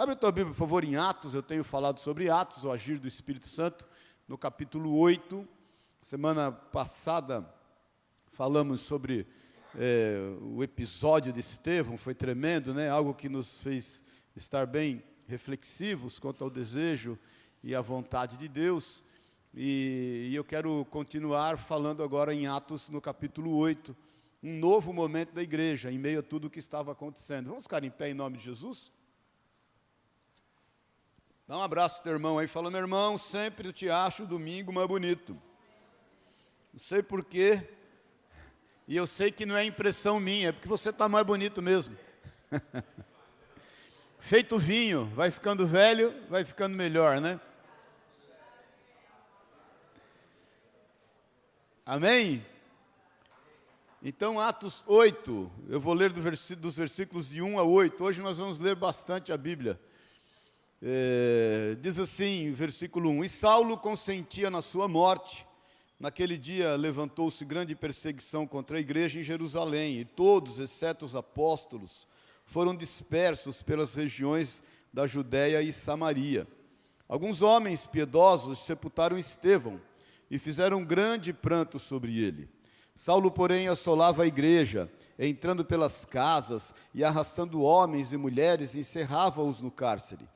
[0.00, 1.34] Abre a tua Bíblia, por favor, em Atos.
[1.34, 3.86] Eu tenho falado sobre Atos, o agir do Espírito Santo,
[4.26, 5.46] no capítulo 8.
[6.00, 7.46] Semana passada
[8.32, 9.26] falamos sobre
[9.76, 12.88] é, o episódio de Estevão, foi tremendo, né?
[12.88, 14.02] Algo que nos fez
[14.34, 17.18] estar bem reflexivos quanto ao desejo
[17.62, 19.04] e à vontade de Deus.
[19.52, 23.94] E, e eu quero continuar falando agora em Atos, no capítulo 8,
[24.42, 27.50] um novo momento da igreja, em meio a tudo o que estava acontecendo.
[27.50, 28.90] Vamos ficar em pé em nome de Jesus?
[31.50, 34.86] Dá um abraço ao teu irmão aí, fala, meu irmão, sempre te acho domingo mais
[34.86, 35.36] bonito.
[36.72, 37.68] Não sei porquê,
[38.86, 41.98] e eu sei que não é impressão minha, é porque você está mais bonito mesmo.
[44.20, 47.40] Feito vinho, vai ficando velho, vai ficando melhor, né?
[51.84, 52.46] Amém?
[54.00, 56.22] Então, Atos 8, eu vou ler do
[56.56, 58.04] dos versículos de 1 a 8.
[58.04, 59.80] Hoje nós vamos ler bastante a Bíblia.
[60.82, 65.46] É, diz assim, versículo 1: E Saulo consentia na sua morte.
[65.98, 72.08] Naquele dia levantou-se grande perseguição contra a igreja em Jerusalém, e todos, exceto os apóstolos,
[72.46, 76.48] foram dispersos pelas regiões da Judéia e Samaria.
[77.06, 79.78] Alguns homens piedosos sepultaram Estevão
[80.30, 82.48] e fizeram grande pranto sobre ele.
[82.94, 89.70] Saulo, porém, assolava a igreja, entrando pelas casas e arrastando homens e mulheres, encerrava-os no
[89.70, 90.26] cárcere.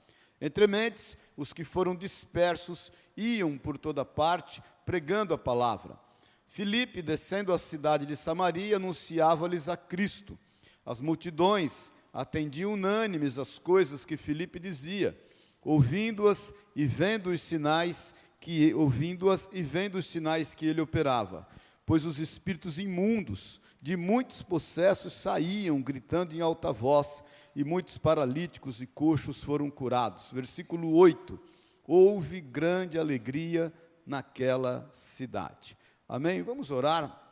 [0.40, 5.98] Entre mentes, os que foram dispersos iam por toda parte, pregando a palavra.
[6.46, 10.38] Filipe, descendo à cidade de Samaria, anunciava-lhes a Cristo.
[10.84, 15.18] As multidões atendiam unânimes às coisas que Filipe dizia,
[15.62, 21.48] ouvindo-as e vendo os sinais que ouvindo-as e vendo os sinais que ele operava.
[21.86, 27.24] Pois os espíritos imundos de muitos possessos saíam gritando em alta voz,
[27.54, 30.30] e muitos paralíticos e coxos foram curados.
[30.32, 31.38] Versículo 8:
[31.86, 33.72] Houve grande alegria
[34.06, 35.76] naquela cidade.
[36.08, 36.42] Amém?
[36.42, 37.22] Vamos orar.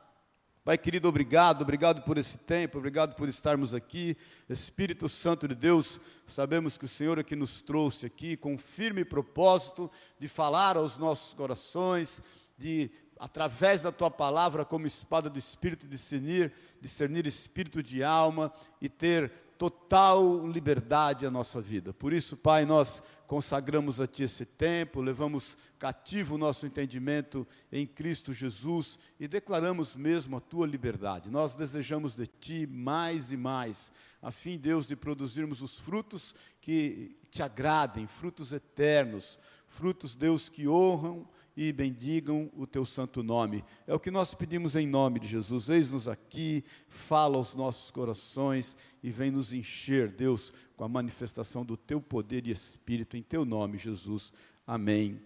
[0.65, 4.17] Pai querido, obrigado, obrigado por esse tempo, obrigado por estarmos aqui.
[4.49, 9.05] Espírito Santo de Deus, sabemos que o Senhor é que nos trouxe aqui com firme
[9.05, 12.23] propósito de falar aos nossos corações,
[12.57, 18.89] de através da tua palavra, como espada do Espírito, discernir, discernir espírito de alma e
[18.89, 21.93] ter total liberdade à nossa vida.
[21.93, 27.87] Por isso, Pai, nós consagramos a Ti esse tempo, levamos cativo o nosso entendimento em
[27.87, 31.31] Cristo Jesus e declaramos mesmo a Tua liberdade.
[31.31, 37.17] Nós desejamos de Ti mais e mais, a fim, Deus, de produzirmos os frutos que
[37.31, 41.25] te agradem, frutos eternos, frutos, Deus, que honram
[41.57, 43.65] e bendigam o teu santo nome.
[43.87, 45.69] É o que nós pedimos em nome de Jesus.
[45.69, 51.77] Eis-nos aqui, fala aos nossos corações e vem nos encher, Deus, com a manifestação do
[51.77, 54.33] teu poder e espírito em teu nome, Jesus.
[54.67, 55.21] Amém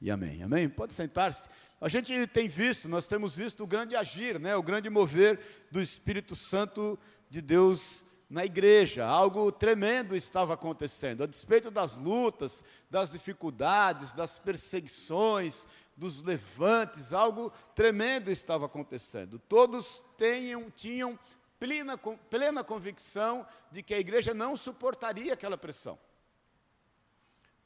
[0.00, 0.42] e amém.
[0.42, 0.68] Amém?
[0.68, 1.48] Pode sentar-se.
[1.80, 4.56] A gente tem visto, nós temos visto o grande agir, né?
[4.56, 5.38] o grande mover
[5.70, 6.98] do Espírito Santo
[7.30, 14.38] de Deus na igreja, algo tremendo estava acontecendo, a despeito das lutas, das dificuldades, das
[14.38, 15.66] perseguições,
[15.96, 19.38] dos levantes, algo tremendo estava acontecendo.
[19.48, 21.18] Todos tenham, tinham
[21.58, 25.98] plena, plena convicção de que a igreja não suportaria aquela pressão.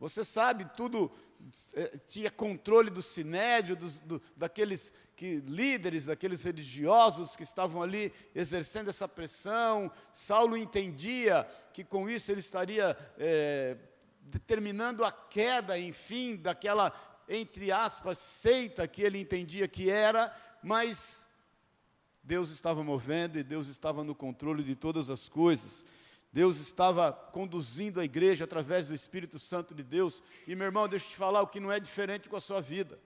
[0.02, 1.12] Você sabe, tudo
[1.74, 8.91] eh, tinha controle do sinédrio, do, daqueles que, líderes, daqueles religiosos que estavam ali exercendo
[8.91, 9.88] essa pressão.
[10.10, 13.76] Saulo entendia que com isso ele estaria é,
[14.22, 16.92] determinando a queda, enfim, daquela,
[17.28, 21.24] entre aspas, seita que ele entendia que era, mas
[22.24, 25.84] Deus estava movendo e Deus estava no controle de todas as coisas.
[26.32, 30.22] Deus estava conduzindo a igreja através do Espírito Santo de Deus.
[30.47, 32.60] E meu irmão, deixa eu te falar o que não é diferente com a sua
[32.60, 32.98] vida.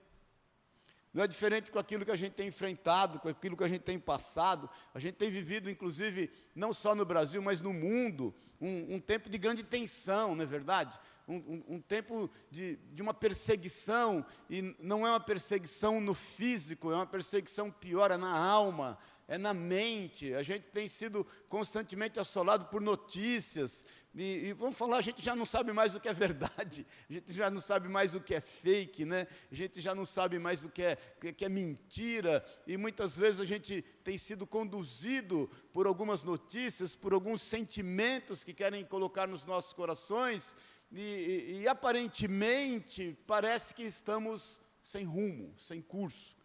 [1.13, 3.81] Não é diferente com aquilo que a gente tem enfrentado, com aquilo que a gente
[3.81, 4.69] tem passado.
[4.93, 9.29] A gente tem vivido, inclusive, não só no Brasil, mas no mundo, um, um tempo
[9.29, 10.97] de grande tensão, não é verdade?
[11.27, 16.91] Um, um, um, tempo de, de uma perseguição, e não é uma perseguição no físico,
[16.91, 20.33] é uma perseguição pior, é na alma, é na mente.
[20.33, 23.85] A gente tem sido constantemente assolado por notícias,
[24.19, 27.13] e, e, vamos falar, a gente já não sabe mais o que é verdade, a
[27.13, 29.27] gente já não sabe mais o que é fake, né?
[29.51, 33.39] a gente já não sabe mais o que é, que é mentira, e muitas vezes
[33.39, 39.45] a gente tem sido conduzido por algumas notícias, por alguns sentimentos que querem colocar nos
[39.45, 40.55] nossos corações,
[40.91, 46.36] e, e, e aparentemente parece que estamos sem rumo, sem curso.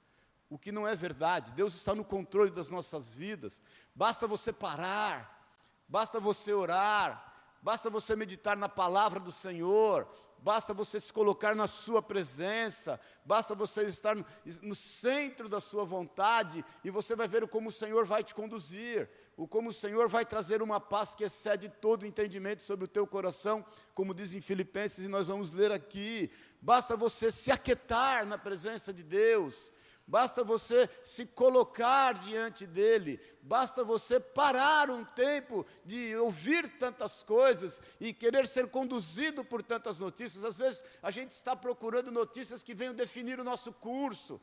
[0.53, 3.63] O que não é verdade, Deus está no controle das nossas vidas,
[3.95, 5.49] basta você parar,
[5.89, 10.07] basta você orar, basta você meditar na palavra do Senhor,
[10.41, 14.27] basta você se colocar na Sua presença, basta você estar no,
[14.61, 19.09] no, centro da Sua vontade, e você vai ver como o Senhor vai te conduzir,
[19.39, 23.07] o como o Senhor vai trazer uma paz que excede todo entendimento sobre o teu
[23.07, 23.65] coração,
[23.95, 26.31] como diz em Filipenses, e nós vamos ler aqui.
[26.61, 29.73] Basta você se aquietar na presença de Deus,
[30.13, 37.81] basta você se colocar diante dele, basta você parar um tempo de ouvir tantas coisas
[37.99, 40.45] e querer ser conduzido por tantas notícias.
[40.45, 44.39] Às vezes a gente está procurando notícias que venham definir o nosso curso.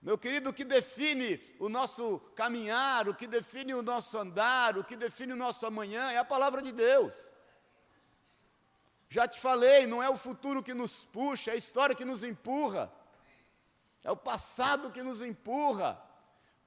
[0.00, 4.84] Meu querido, o que define o nosso caminhar, o que define o nosso andar, o
[4.84, 7.30] que define o nosso amanhã é a palavra de Deus.
[9.10, 12.24] Já te falei, não é o futuro que nos puxa, é a história que nos
[12.24, 12.90] empurra.
[14.02, 16.00] É o passado que nos empurra.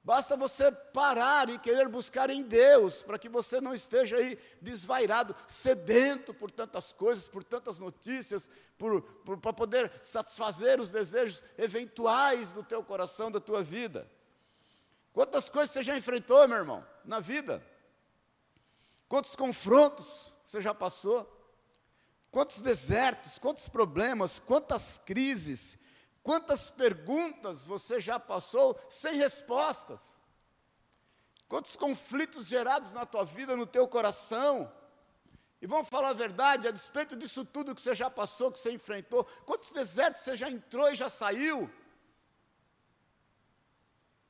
[0.04, 5.34] Basta você parar e querer buscar em Deus, para que você não esteja aí desvairado,
[5.48, 8.50] sedento por tantas coisas, por tantas notícias,
[9.40, 14.06] para poder satisfazer os desejos eventuais do teu coração, da tua vida.
[15.10, 17.64] Quantas coisas você já enfrentou, meu irmão, na vida?
[19.08, 21.30] Quantos confrontos você já passou?
[22.30, 25.78] Quantos desertos, quantos problemas, quantas crises,
[26.24, 30.00] Quantas perguntas você já passou sem respostas?
[31.46, 34.72] Quantos conflitos gerados na tua vida, no teu coração?
[35.60, 38.72] E vamos falar a verdade, a despeito disso tudo que você já passou, que você
[38.72, 41.70] enfrentou, quantos desertos você já entrou e já saiu?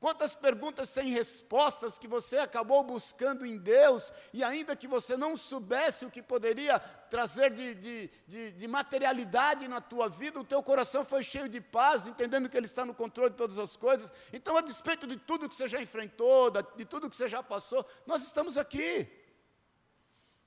[0.05, 5.35] Quantas perguntas sem respostas que você acabou buscando em Deus, e ainda que você não
[5.35, 10.63] soubesse o que poderia trazer de, de, de, de, materialidade na tua vida, o teu
[10.63, 14.13] coração foi cheio de paz, entendendo que Ele está no controle de todas as coisas.
[14.31, 17.83] Então, a despeito de tudo que você já enfrentou, de tudo que você já passou,
[18.07, 19.09] nós estamos aqui.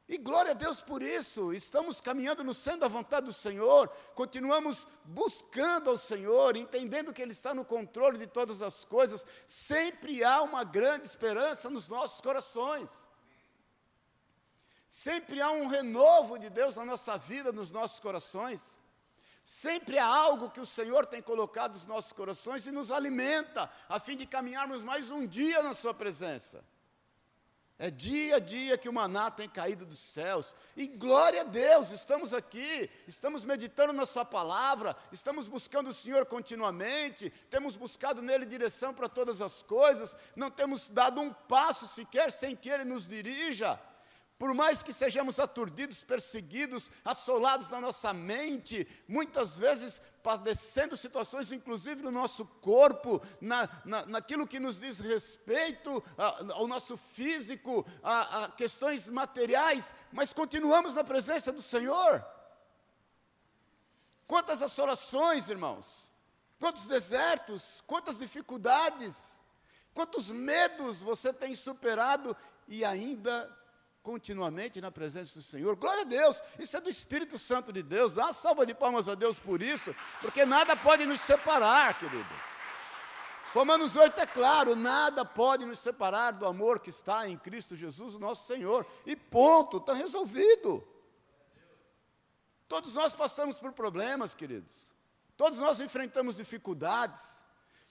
[0.08, 4.88] E glória a Deus por isso, estamos caminhando no centro da vontade do Senhor, continuamos
[5.04, 10.42] buscando ao Senhor, entendendo que Ele está no controle de todas as coisas, sempre há
[10.42, 12.90] uma grande esperança nos nossos corações,
[14.88, 18.80] sempre há um renovo de Deus na nossa vida, nos nossos corações,
[19.44, 24.00] sempre há algo que o Senhor tem colocado nos nossos corações e nos alimenta, a
[24.00, 26.64] fim de caminharmos mais um dia na Sua presença.
[27.80, 30.56] É dia a dia que o maná tem caído dos céus.
[30.76, 36.26] E glória a Deus, estamos aqui, estamos meditando na Sua palavra, estamos buscando o Senhor
[36.26, 42.32] continuamente, temos buscado nele direção para todas as coisas, não temos dado um passo sequer
[42.32, 43.80] sem que Ele nos dirija.
[44.38, 52.04] Por mais que sejamos aturdidos, perseguidos, assolados na nossa mente, muitas vezes padecendo situações, inclusive
[52.04, 56.04] no nosso corpo, na, na, naquilo que nos diz respeito
[56.54, 62.24] ao nosso físico, a, a questões materiais, mas continuamos na presença do Senhor.
[64.28, 66.14] Quantas assolações, irmãos,
[66.60, 69.16] quantos desertos, quantas dificuldades,
[69.96, 72.38] quantos medos você tem superado
[72.68, 73.50] e ainda
[74.08, 75.76] continuamente na presença do Senhor.
[75.76, 78.14] Glória a Deus, isso é do Espírito Santo de Deus.
[78.14, 82.26] Dá uma salva de palmas a Deus por isso, porque nada pode nos separar, querido.
[83.54, 88.18] Romanos 8 é claro, nada pode nos separar do amor que está em Cristo Jesus,
[88.18, 88.88] nosso Senhor.
[89.06, 90.82] E ponto, está resolvido.
[92.66, 94.94] Todos nós passamos por problemas, queridos.
[95.36, 97.22] Todos nós enfrentamos dificuldades.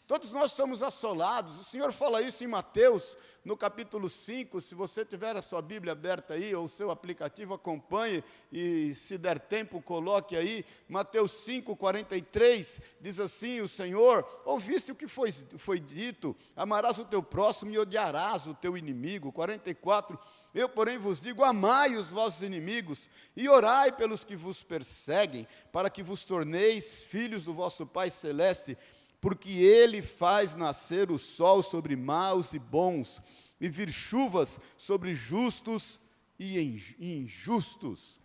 [0.07, 1.59] Todos nós somos assolados.
[1.59, 4.61] O Senhor fala isso em Mateus, no capítulo 5.
[4.61, 8.23] Se você tiver a sua Bíblia aberta aí, ou o seu aplicativo, acompanhe
[8.53, 10.65] e, se der tempo, coloque aí.
[10.89, 17.05] Mateus 5, 43 diz assim: O Senhor, ouviste o que foi, foi dito: amarás o
[17.05, 19.33] teu próximo e odiarás o teu inimigo.
[19.33, 20.17] 44.
[20.55, 25.91] Eu, porém, vos digo: amai os vossos inimigos e orai pelos que vos perseguem, para
[25.91, 28.79] que vos torneis filhos do vosso Pai Celeste
[29.20, 33.20] porque ele faz nascer o sol sobre maus e bons,
[33.61, 35.99] e vir chuvas sobre justos
[36.38, 36.58] e
[36.99, 38.20] injustos.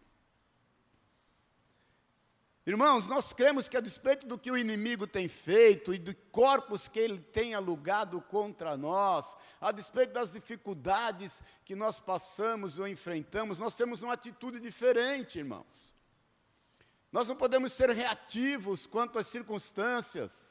[2.64, 6.88] Irmãos, nós cremos que a despeito do que o inimigo tem feito e de corpos
[6.88, 13.58] que ele tem alugado contra nós, a despeito das dificuldades que nós passamos ou enfrentamos,
[13.58, 15.92] nós temos uma atitude diferente, irmãos.
[17.12, 20.51] Nós não podemos ser reativos quanto às circunstâncias.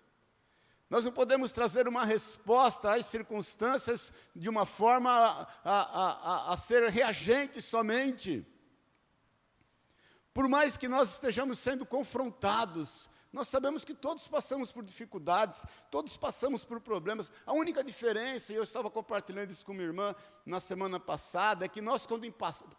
[0.90, 6.10] Nós não podemos trazer uma resposta às circunstâncias de uma forma a, a,
[6.50, 8.44] a, a, ser reagente somente.
[10.34, 16.16] Por mais que nós estejamos sendo confrontados, Nós sabemos que todos passamos por dificuldades, todos
[16.16, 17.30] passamos por problemas.
[17.46, 21.68] A única diferença, e eu estava compartilhando isso com minha irmã na semana passada, é
[21.68, 22.26] que nós quando,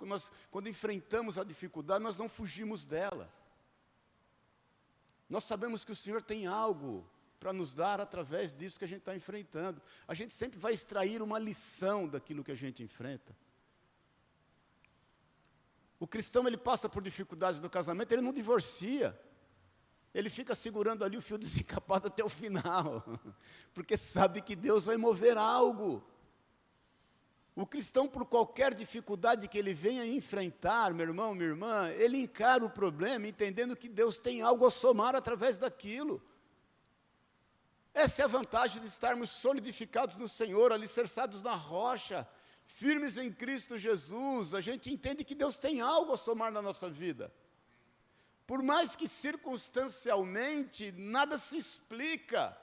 [0.02, 3.32] nós, quando enfrentamos a dificuldade, nós não fugimos dela.
[5.30, 7.10] Nós sabemos que o Senhor tem algo
[7.42, 9.82] para nos dar através disso que a gente está enfrentando.
[10.08, 13.36] A gente sempre vai extrair uma lição daquilo que a gente enfrenta.
[16.00, 19.20] O cristão ele passa por dificuldades no casamento, ele não divorcia.
[20.14, 23.04] Ele fica segurando ali o fio desencapado até o final,
[23.74, 26.08] porque sabe que Deus vai mover algo.
[27.56, 32.64] O cristão, por qualquer dificuldade que ele venha enfrentar, meu irmão, minha irmã, ele encara
[32.64, 36.22] o problema entendendo que Deus tem algo a somar através daquilo.
[37.94, 42.28] Essa é a vantagem de estarmos solidificados no Senhor, alicerçados na rocha,
[42.64, 44.54] firmes em Cristo Jesus.
[44.54, 47.34] A gente entende que Deus tem algo a somar na nossa vida.
[48.48, 52.58] Por mais que circunstancialmente nada se explica,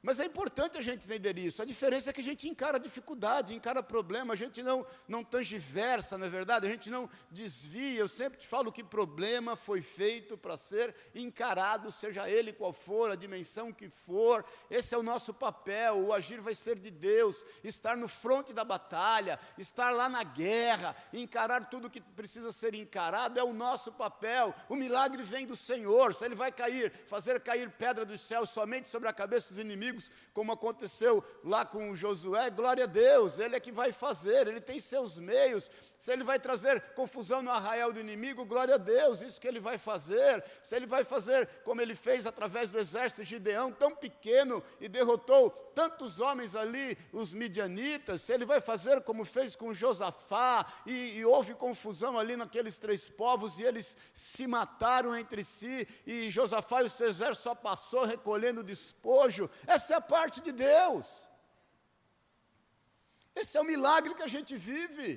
[0.00, 1.60] mas é importante a gente entender isso.
[1.60, 6.16] A diferença é que a gente encara dificuldade, encara problema, a gente não, não tangiversa,
[6.16, 6.68] não é verdade?
[6.68, 7.98] A gente não desvia.
[7.98, 13.10] Eu sempre te falo que problema foi feito para ser encarado, seja ele qual for,
[13.10, 14.44] a dimensão que for.
[14.70, 15.98] Esse é o nosso papel.
[15.98, 17.44] O agir vai ser de Deus.
[17.64, 23.40] Estar no fronte da batalha, estar lá na guerra, encarar tudo que precisa ser encarado
[23.40, 24.54] é o nosso papel.
[24.68, 26.14] O milagre vem do Senhor.
[26.14, 29.87] Se ele vai cair, fazer cair pedra dos céus somente sobre a cabeça dos inimigos
[29.88, 34.60] inimigos, como aconteceu lá com Josué, glória a Deus, ele é que vai fazer, ele
[34.60, 35.70] tem seus meios.
[35.98, 39.58] Se ele vai trazer confusão no arraial do inimigo, glória a Deus, isso que ele
[39.58, 40.44] vai fazer.
[40.62, 44.88] Se ele vai fazer como ele fez através do exército de Gideão, tão pequeno, e
[44.88, 51.18] derrotou tantos homens ali, os midianitas, se ele vai fazer como fez com Josafá, e,
[51.18, 56.82] e houve confusão ali naqueles três povos, e eles se mataram entre si, e Josafá
[56.82, 61.06] e o seu exército só passou recolhendo despojo, essa é a parte de Deus.
[63.40, 65.10] Esse é o milagre que a gente vive.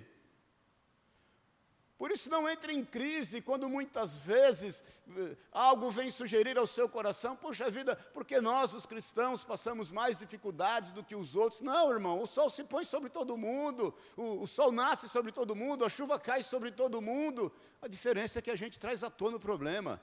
[2.01, 4.83] Por isso não entre em crise quando muitas vezes
[5.15, 10.17] eh, algo vem sugerir ao seu coração, puxa vida, porque nós os cristãos passamos mais
[10.17, 11.61] dificuldades do que os outros.
[11.61, 15.55] Não, irmão, o sol se põe sobre todo mundo, o, o sol nasce sobre todo
[15.63, 17.53] mundo, a chuva cai sobre todo mundo.
[17.81, 20.01] A diferença é que a gente traz à tona o problema.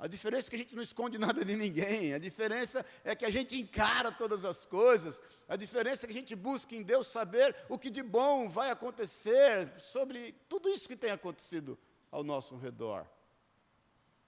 [0.00, 2.14] A diferença é que a gente não esconde nada de ninguém.
[2.14, 5.20] A diferença é que a gente encara todas as coisas.
[5.46, 8.70] A diferença é que a gente busca em Deus saber o que de bom vai
[8.70, 11.78] acontecer sobre tudo isso que tem acontecido
[12.10, 13.06] ao nosso redor.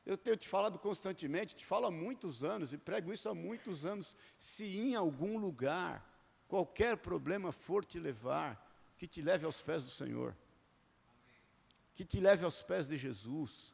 [0.04, 3.86] Eu tenho te falado constantemente, te falo há muitos anos e prego isso há muitos
[3.86, 4.14] anos.
[4.36, 6.06] Se em algum lugar
[6.48, 8.62] qualquer problema for te levar,
[8.98, 10.36] que te leve aos pés do Senhor,
[11.94, 13.71] que te leve aos pés de Jesus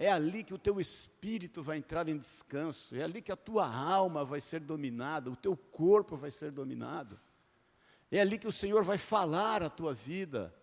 [0.00, 3.66] é ali que o teu espírito vai entrar em descanso, é ali que a tua
[3.66, 7.20] alma vai ser dominada, o teu corpo vai ser dominado.
[8.08, 10.54] É ali que o Senhor vai falar a tua vida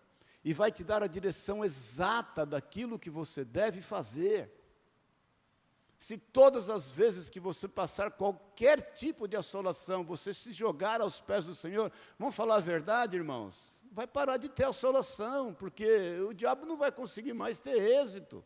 [0.42, 4.50] e vai te dar a direção exata daquilo que você deve fazer.
[5.98, 11.20] Se todas as vezes que você passar qualquer tipo de assolação, você se jogar aos
[11.20, 13.82] pés do Senhor, vamos falar a verdade, irmãos?
[13.92, 18.42] Vai parar de ter assolação, porque o diabo não vai conseguir mais ter êxito.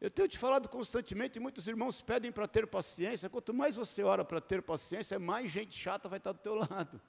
[0.00, 3.30] Eu tenho te falado constantemente, muitos irmãos pedem para ter paciência.
[3.30, 7.00] Quanto mais você ora para ter paciência, mais gente chata vai estar do teu lado.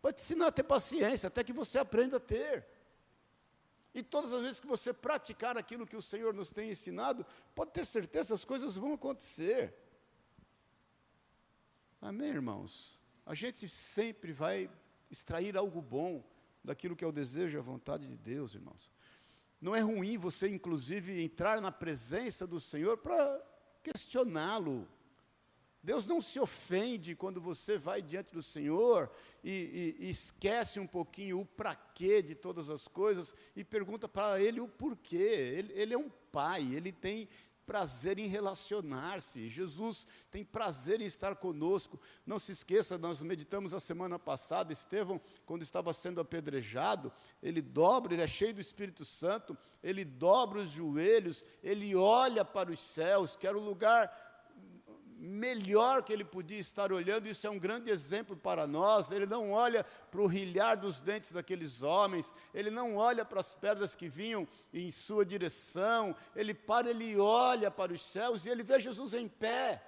[0.00, 2.66] Para te ensinar a ter paciência, até que você aprenda a ter.
[3.92, 7.72] E todas as vezes que você praticar aquilo que o Senhor nos tem ensinado, pode
[7.72, 9.74] ter certeza, as coisas vão acontecer.
[12.00, 13.00] Amém, irmãos?
[13.26, 14.70] A gente sempre vai
[15.10, 16.24] extrair algo bom
[16.64, 18.90] daquilo que é o desejo e a vontade de Deus, irmãos.
[19.60, 23.40] Não é ruim você, inclusive, entrar na presença do Senhor para
[23.82, 24.88] questioná-lo.
[25.82, 29.10] Deus não se ofende quando você vai diante do Senhor
[29.42, 34.06] e, e, e esquece um pouquinho o para quê de todas as coisas e pergunta
[34.06, 35.16] para Ele o porquê.
[35.16, 37.28] Ele, ele é um pai, ele tem
[37.70, 39.48] prazer em relacionar-se.
[39.48, 42.00] Jesus tem prazer em estar conosco.
[42.26, 48.12] Não se esqueça, nós meditamos a semana passada, Estevão, quando estava sendo apedrejado, ele dobra,
[48.12, 53.36] ele é cheio do Espírito Santo, ele dobra os joelhos, ele olha para os céus,
[53.36, 54.29] que era o lugar
[55.20, 59.10] melhor que ele podia estar olhando, isso é um grande exemplo para nós.
[59.10, 63.52] Ele não olha para o rilhar dos dentes daqueles homens, ele não olha para as
[63.52, 68.62] pedras que vinham em sua direção, ele para, ele olha para os céus e ele
[68.62, 69.84] vê Jesus em pé.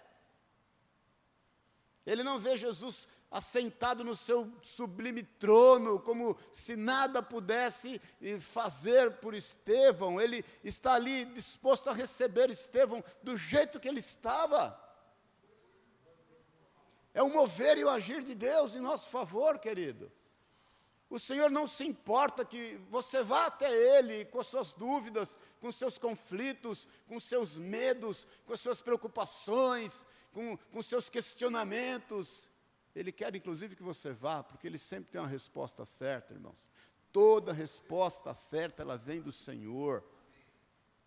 [2.05, 7.99] Ele não vê Jesus assentado no seu sublime trono, como se nada pudesse
[8.41, 10.21] fazer por Estevão.
[10.21, 14.79] Ele está ali disposto a receber Estevão do jeito que ele estava.
[17.15, 20.11] É o mover e o agir de Deus em nosso favor, querido.
[21.11, 25.71] O Senhor não se importa que você vá até Ele com as suas dúvidas, com
[25.71, 32.51] seus conflitos, com seus medos, com as suas preocupações, com, com seus questionamentos.
[32.95, 36.71] Ele quer, inclusive, que você vá, porque Ele sempre tem uma resposta certa, irmãos.
[37.13, 40.03] Toda resposta certa, ela vem do Senhor.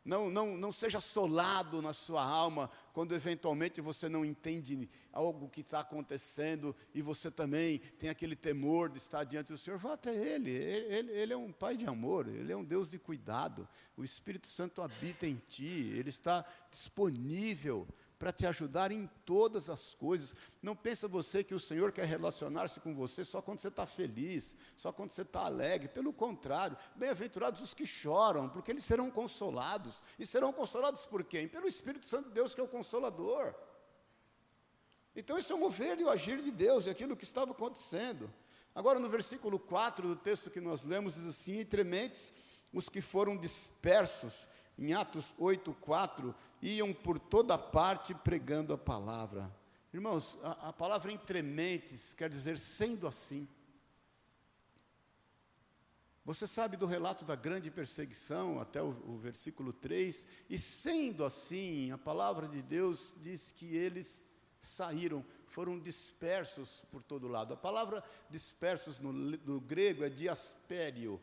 [0.05, 5.61] Não, não, não seja assolado na sua alma quando eventualmente você não entende algo que
[5.61, 9.79] está acontecendo e você também tem aquele temor de estar diante do Senhor.
[9.79, 10.51] Vá até Ele.
[10.51, 11.11] Ele, ele.
[11.11, 13.67] ele, é um Pai de amor, Ele é um Deus de cuidado.
[13.97, 19.93] O Espírito Santo habita em ti, Ele está disponível para te ajudar em todas as
[19.93, 20.35] coisas.
[20.61, 24.55] Não pensa você que o Senhor quer relacionar-se com você só quando você está feliz,
[24.77, 25.87] só quando você está alegre.
[25.87, 30.01] Pelo contrário, bem-aventurados os que choram, porque eles serão consolados.
[30.17, 31.47] E serão consolados por quem?
[31.47, 33.53] Pelo Espírito Santo de Deus, que é o Consolador.
[35.15, 38.31] Então, isso é o mover e o agir de Deus, e aquilo que estava acontecendo.
[38.73, 42.33] Agora, no versículo 4 do texto que nós lemos, diz assim: Entre mentes,
[42.73, 49.55] os que foram dispersos, em Atos 8, 4, iam por toda parte pregando a palavra.
[49.93, 53.47] Irmãos, a, a palavra entrementes quer dizer sendo assim.
[56.25, 61.91] Você sabe do relato da grande perseguição, até o, o, versículo 3, e sendo assim,
[61.91, 64.23] a palavra de Deus diz que eles
[64.59, 67.53] saíram, foram dispersos por todo lado.
[67.53, 71.21] A palavra dispersos no, no grego é diaspério.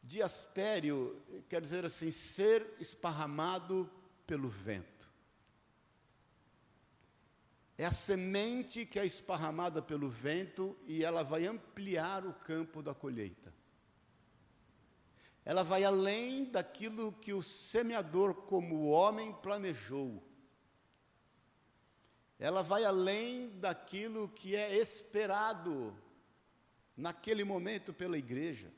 [0.00, 3.90] Diaspério quer dizer assim, ser esparramado
[4.32, 5.10] pelo vento.
[7.76, 12.94] É a semente que é esparramada pelo vento e ela vai ampliar o campo da
[12.94, 13.52] colheita.
[15.44, 20.26] Ela vai além daquilo que o semeador, como homem, planejou.
[22.38, 25.94] Ela vai além daquilo que é esperado
[26.96, 28.72] naquele momento pela igreja.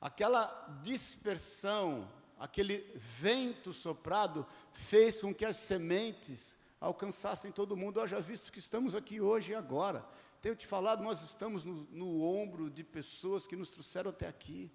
[0.00, 8.00] Aquela dispersão aquele vento soprado fez com que as sementes alcançassem todo mundo.
[8.00, 10.06] Haja visto que estamos aqui hoje e agora.
[10.40, 14.70] Tenho te falado, nós estamos no, no ombro de pessoas que nos trouxeram até aqui.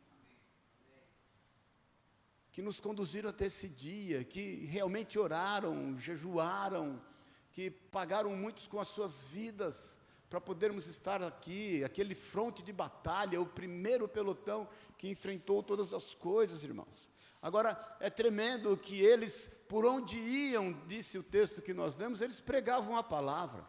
[2.52, 7.02] Que nos conduziram até esse dia, que realmente oraram, jejuaram,
[7.52, 9.96] que pagaram muitos com as suas vidas
[10.30, 16.14] para podermos estar aqui, aquele fronte de batalha, o primeiro pelotão que enfrentou todas as
[16.14, 17.12] coisas, irmãos.
[17.44, 22.40] Agora, é tremendo que eles, por onde iam, disse o texto que nós lemos, eles
[22.40, 23.68] pregavam a palavra.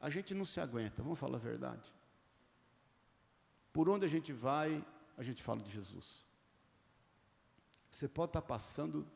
[0.00, 1.88] A gente não se aguenta, vamos falar a verdade.
[3.72, 4.84] Por onde a gente vai,
[5.16, 6.26] a gente fala de Jesus.
[7.88, 9.06] Você pode estar passando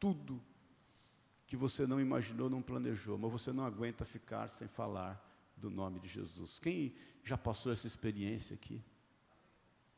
[0.00, 0.42] tudo
[1.46, 5.22] que você não imaginou, não planejou, mas você não aguenta ficar sem falar
[5.54, 6.58] do nome de Jesus.
[6.58, 8.82] Quem já passou essa experiência aqui?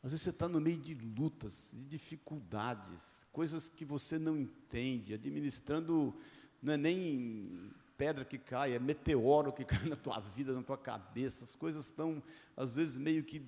[0.04, 5.14] Às vezes você está no meio de lutas, de dificuldades, coisas que você não entende,
[5.14, 6.14] administrando,
[6.60, 10.76] não é nem pedra que cai, é meteoro que cai na tua vida, na tua
[10.76, 12.22] cabeça, as coisas estão,
[12.54, 13.42] às vezes, meio que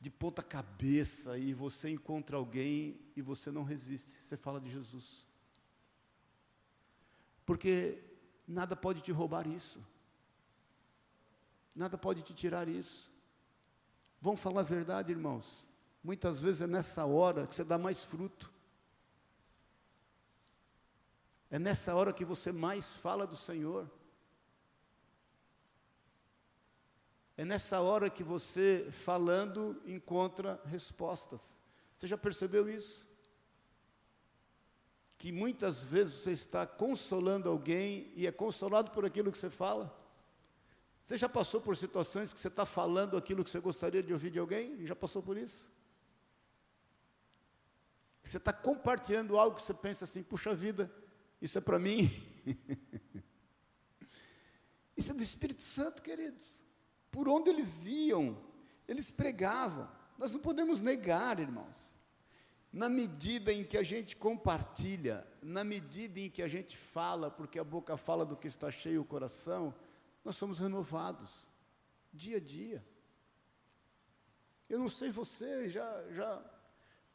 [0.00, 5.26] de ponta cabeça, e você encontra alguém e você não resiste, você fala de Jesus.
[7.44, 8.00] Porque
[8.46, 9.84] nada pode te roubar isso,
[11.74, 13.10] nada pode te tirar isso.
[14.22, 15.67] Vamos falar a verdade, irmãos.
[16.02, 18.52] Muitas vezes é nessa hora que você dá mais fruto.
[21.50, 23.90] É nessa hora que você mais fala do Senhor.
[27.36, 31.56] É nessa hora que você, falando, encontra respostas.
[31.96, 33.08] Você já percebeu isso?
[35.16, 39.96] Que muitas vezes você está consolando alguém e é consolado por aquilo que você fala.
[41.02, 44.30] Você já passou por situações que você está falando aquilo que você gostaria de ouvir
[44.30, 44.84] de alguém?
[44.86, 45.70] Já passou por isso?
[48.28, 50.92] Você está compartilhando algo que você pensa assim, puxa vida,
[51.40, 52.10] isso é para mim.
[54.94, 56.62] isso é do Espírito Santo, queridos.
[57.10, 58.38] Por onde eles iam,
[58.86, 59.90] eles pregavam.
[60.18, 61.96] Nós não podemos negar, irmãos.
[62.70, 67.58] Na medida em que a gente compartilha, na medida em que a gente fala, porque
[67.58, 69.74] a boca fala do que está cheio o coração,
[70.22, 71.48] nós somos renovados,
[72.12, 72.84] dia a dia.
[74.68, 76.57] Eu não sei você, já, já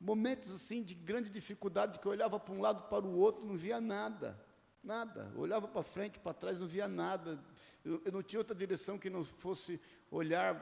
[0.04, 3.56] momentos assim de grande dificuldade, que eu olhava para um lado para o outro, não
[3.56, 4.38] via nada,
[4.84, 5.32] nada.
[5.34, 7.42] Eu olhava para frente, para trás, não via nada.
[7.86, 9.80] Eu, eu, não tinha outra direção que não fosse
[10.12, 10.56] olhar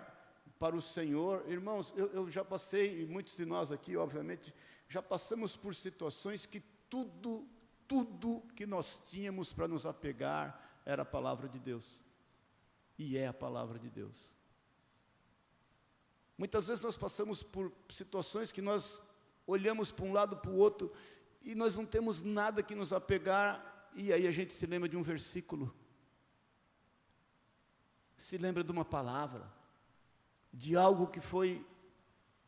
[0.59, 1.43] para o Senhor.
[1.49, 4.53] Irmãos, eu, eu já passei, e muitos de nós aqui, obviamente,
[4.87, 7.47] já passamos por situações que tudo,
[7.87, 12.05] tudo que nós tínhamos para nos apegar era a palavra de Deus.
[12.95, 14.35] E é a palavra de Deus.
[16.37, 19.01] Muitas vezes nós passamos por situações que nós
[19.45, 20.91] olhamos para um lado para o outro
[21.43, 24.95] e nós não temos nada que nos apegar, e aí a gente se lembra de
[24.95, 25.73] um versículo,
[28.15, 29.51] se lembra de uma palavra,
[30.53, 31.65] de algo que foi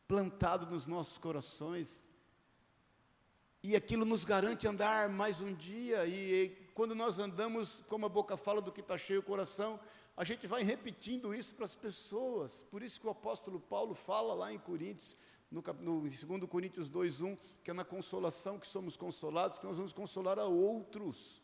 [0.06, 2.02] plantado nos nossos corações,
[3.62, 8.08] e aquilo nos garante andar mais um dia, e, e quando nós andamos, como a
[8.08, 9.80] boca fala do que está cheio o coração,
[10.16, 12.62] a gente vai repetindo isso para as pessoas.
[12.70, 15.16] Por isso que o apóstolo Paulo fala lá em Coríntios,
[15.54, 19.92] no, no 2 Coríntios 2,1, que é na consolação que somos consolados, que nós vamos
[19.92, 21.40] consolar a outros.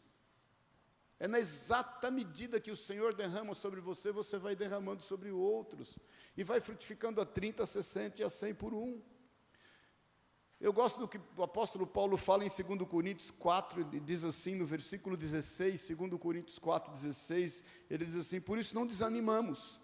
[1.18, 5.96] É na exata medida que o Senhor derrama sobre você, você vai derramando sobre outros.
[6.36, 9.00] E vai frutificando a 30, a 60 e a 100 por um.
[10.60, 14.54] Eu gosto do que o apóstolo Paulo fala em 2 Coríntios 4, ele diz assim
[14.54, 19.79] no versículo 16, 2 Coríntios 4, 16, ele diz assim: Por isso não desanimamos.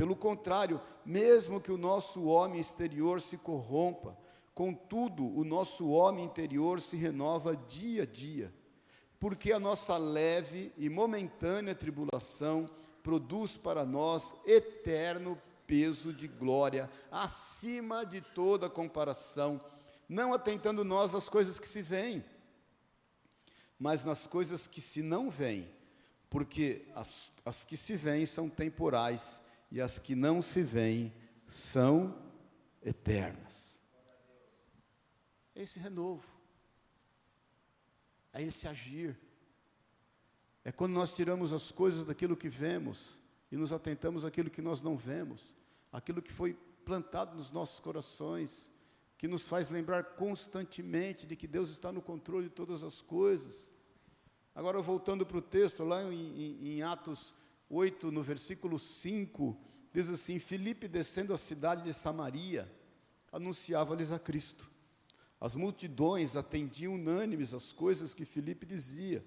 [0.00, 4.16] Pelo contrário, mesmo que o nosso homem exterior se corrompa,
[4.54, 8.50] contudo, o nosso homem interior se renova dia a dia,
[9.18, 12.66] porque a nossa leve e momentânea tribulação
[13.02, 19.60] produz para nós eterno peso de glória, acima de toda comparação
[20.08, 22.24] não atentando nós às coisas que se veem,
[23.78, 25.70] mas nas coisas que se não veem,
[26.30, 31.12] porque as, as que se veem são temporais e as que não se veem
[31.46, 32.20] são
[32.82, 33.80] eternas.
[35.54, 36.24] Esse renovo,
[38.32, 39.18] é esse agir,
[40.64, 44.82] é quando nós tiramos as coisas daquilo que vemos e nos atentamos àquilo que nós
[44.82, 45.56] não vemos,
[45.92, 46.54] aquilo que foi
[46.84, 48.70] plantado nos nossos corações,
[49.16, 53.68] que nos faz lembrar constantemente de que Deus está no controle de todas as coisas.
[54.54, 57.34] Agora, voltando para o texto, lá em, em, em, Atos
[57.70, 59.56] 8, no versículo 5,
[59.92, 62.70] diz assim: Filipe, descendo a cidade de Samaria,
[63.32, 64.68] anunciava-lhes a Cristo.
[65.40, 69.24] As multidões atendiam unânimes às coisas que Filipe dizia,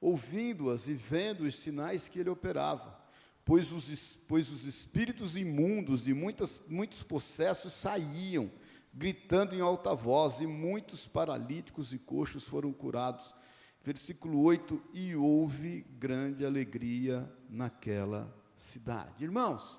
[0.00, 3.00] ouvindo-as e vendo os sinais que ele operava,
[3.44, 8.50] pois os, pois os espíritos imundos de muitas, muitos possessos saíam
[8.92, 13.34] gritando em alta voz, e muitos paralíticos e coxos foram curados.
[13.84, 19.24] Versículo 8: E houve grande alegria naquela cidade.
[19.24, 19.78] Irmãos,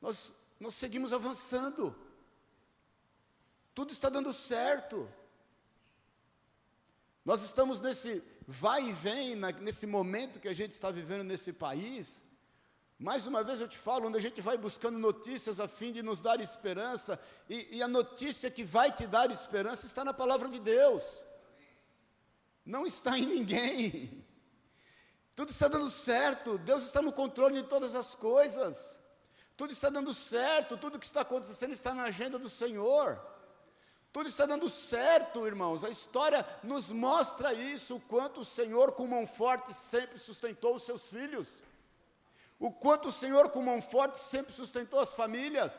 [0.00, 1.94] nós, nós seguimos avançando,
[3.74, 5.10] tudo está dando certo.
[7.24, 11.52] Nós estamos nesse vai e vem, na, nesse momento que a gente está vivendo nesse
[11.52, 12.20] país,
[12.98, 16.02] mais uma vez eu te falo, onde a gente vai buscando notícias a fim de
[16.02, 17.18] nos dar esperança,
[17.48, 21.24] e, e, a notícia que vai te dar esperança está na palavra de Deus,
[22.66, 24.19] não está em ninguém.
[25.40, 28.98] Tudo está dando certo, Deus está no controle de todas as coisas,
[29.56, 33.18] tudo está dando certo, tudo que está acontecendo está na agenda do Senhor.
[34.12, 35.82] Tudo está dando certo, irmãos.
[35.82, 40.82] A história nos mostra isso, o quanto o Senhor, com mão forte, sempre sustentou os
[40.82, 41.48] seus filhos
[42.58, 45.72] o quanto o Senhor com mão forte sempre sustentou as famílias,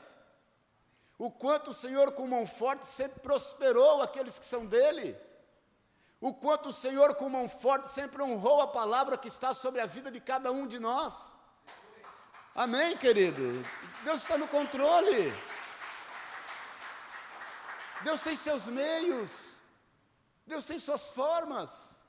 [1.19, 5.15] o quanto o Senhor com mão forte sempre prosperou aqueles que são dele,
[6.21, 9.87] o quanto o Senhor com mão forte sempre honrou a palavra que está sobre a
[9.87, 11.13] vida de cada um de nós.
[12.53, 13.41] Amém, querido?
[14.03, 15.33] Deus está no controle.
[18.03, 19.57] Deus tem seus meios.
[20.45, 21.99] Deus tem suas formas.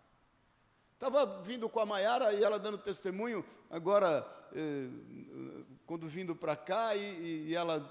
[0.94, 4.88] Estava vindo com a Maiara e ela dando testemunho, agora, eh,
[5.86, 7.90] quando vindo para cá, e, e, ela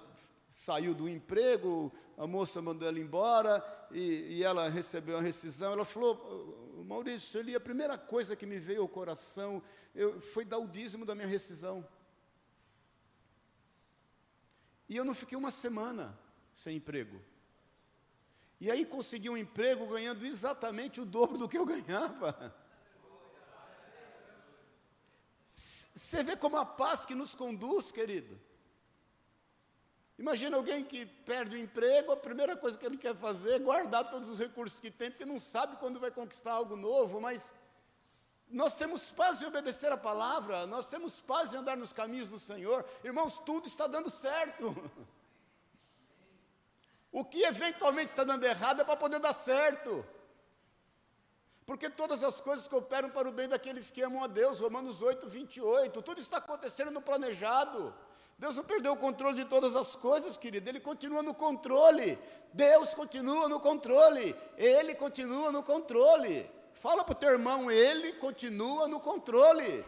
[0.52, 5.72] saiu do emprego, a moça mandou ela embora, e, e ela recebeu a rescisão.
[5.72, 9.64] Ela falou: Maurício, ali, a primeira coisa que me veio ao coração
[9.96, 11.88] eu, foi dar o dízimo da minha rescisão.
[14.90, 16.20] E eu não fiquei uma semana
[16.54, 17.22] sem emprego.
[18.60, 22.54] E aí consegui um emprego ganhando exatamente o dobro do que eu ganhava.
[25.56, 28.38] Você vê como a paz que nos conduz, querido.
[30.22, 34.08] Imagina alguém que perde o emprego, a primeira coisa que ele quer fazer é guardar
[34.08, 37.52] todos os recursos que tem, porque não sabe quando vai conquistar algo novo, mas
[38.48, 42.38] nós temos paz em obedecer a palavra, nós temos paz em andar nos caminhos do
[42.38, 42.86] Senhor.
[43.04, 44.66] Irmãos, tudo está dando certo.
[47.14, 50.06] O que eventualmente está dando errado é para poder dar certo.
[51.66, 55.28] Porque todas as coisas cooperam para o bem daqueles que amam a Deus, Romanos 8,
[55.28, 56.02] 28.
[56.02, 57.94] Tudo está acontecendo no planejado.
[58.42, 62.18] Deus não perdeu o controle de todas as coisas, querido, Ele continua no controle.
[62.52, 64.36] Deus continua no controle.
[64.58, 66.50] Ele continua no controle.
[66.74, 69.86] Fala para o teu irmão, Ele continua no controle.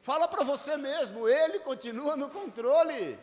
[0.00, 3.18] Fala para você mesmo, Ele continua no controle.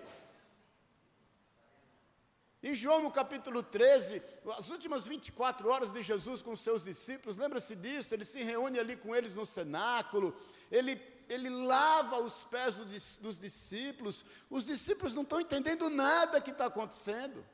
[2.62, 4.22] Em João no capítulo 13,
[4.60, 8.14] as últimas 24 horas de Jesus com os seus discípulos, lembra-se disso?
[8.14, 10.36] Ele se reúne ali com eles no cenáculo,
[10.72, 16.66] ele, ele lava os pés dos discípulos, os discípulos não estão entendendo nada que está
[16.66, 17.46] acontecendo.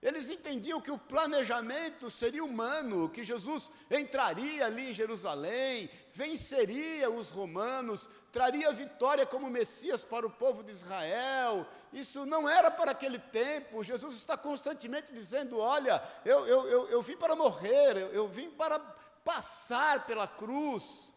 [0.00, 7.30] Eles entendiam que o planejamento seria humano, que Jesus entraria ali em Jerusalém, venceria os
[7.30, 11.66] romanos, traria vitória como Messias para o povo de Israel.
[11.92, 13.82] Isso não era para aquele tempo.
[13.82, 18.50] Jesus está constantemente dizendo: Olha, eu, eu, eu, eu vim para morrer, eu, eu vim
[18.50, 18.78] para
[19.24, 21.12] passar pela cruz.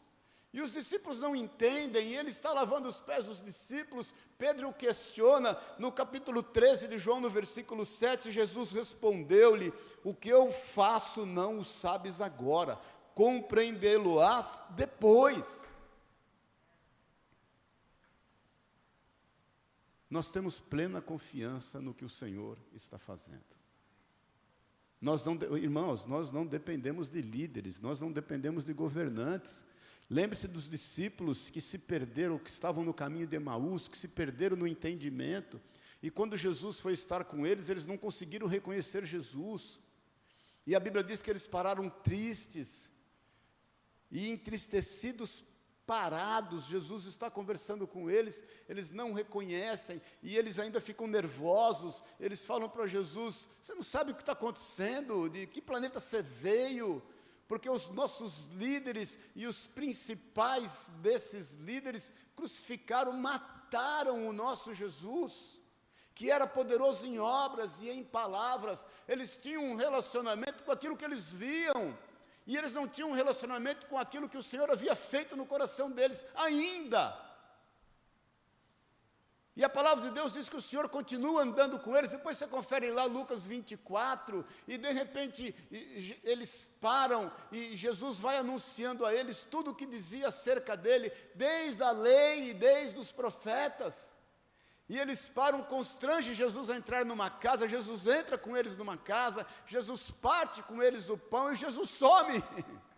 [0.54, 4.14] E os discípulos não entendem, e ele está lavando os pés dos discípulos.
[4.38, 9.72] Pedro o questiona, no capítulo 13 de João, no versículo 7, Jesus respondeu-lhe:
[10.04, 12.78] O que eu faço não o sabes agora,
[13.16, 15.72] compreendê-lo-ás depois.
[20.10, 23.56] Nós temos plena confiança no que o Senhor está fazendo.
[25.00, 29.66] Nós não, irmãos, nós não dependemos de líderes, nós não dependemos de governantes,
[30.13, 34.58] Lembre-se dos discípulos que se perderam, que estavam no caminho de Emaús, que se perderam
[34.58, 35.62] no entendimento.
[36.04, 39.80] E quando Jesus foi estar com eles, eles não conseguiram reconhecer Jesus.
[40.67, 42.91] E a Bíblia diz que eles pararam tristes
[44.12, 45.45] e entristecidos,
[45.86, 46.65] parados.
[46.65, 52.04] Jesus está conversando com eles, eles não reconhecem e eles ainda ficam nervosos.
[52.19, 55.30] Eles falam para Jesus: Você não sabe o que está acontecendo?
[55.30, 57.02] De que planeta você veio?
[57.52, 65.60] Porque os nossos líderes e os principais desses líderes crucificaram, mataram o nosso Jesus,
[66.16, 71.04] que era poderoso em obras e em palavras, eles tinham um relacionamento com aquilo que
[71.04, 71.94] eles viam,
[72.48, 75.92] e eles não tinham um relacionamento com aquilo que o Senhor havia feito no coração
[75.92, 77.14] deles ainda.
[79.54, 82.10] E a palavra de Deus diz que o Senhor continua andando com eles.
[82.10, 85.54] Depois você confere lá Lucas 24, e de repente
[86.24, 91.84] eles param e Jesus vai anunciando a eles tudo o que dizia acerca dele, desde
[91.84, 94.12] a lei e desde os profetas.
[94.88, 99.46] E eles param, constrange Jesus a entrar numa casa, Jesus entra com eles numa casa,
[99.66, 102.42] Jesus parte com eles o pão e Jesus some.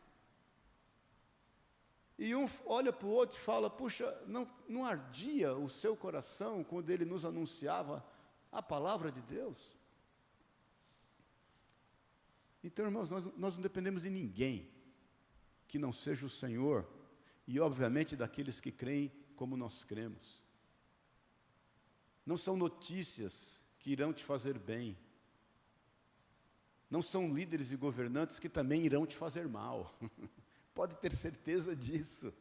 [2.18, 6.64] E um olha para o outro e fala: Puxa, não, não ardia o seu coração
[6.64, 8.06] quando ele nos anunciava
[8.52, 9.76] a palavra de Deus?
[12.64, 14.72] Então, irmãos, nós, nós não dependemos de ninguém
[15.68, 16.88] que não seja o Senhor
[17.48, 20.42] e, obviamente, daqueles que creem como nós cremos.
[22.26, 24.98] Não são notícias que irão te fazer bem.
[26.90, 29.94] Não são líderes e governantes que também irão te fazer mal.
[30.74, 32.34] Pode ter certeza disso.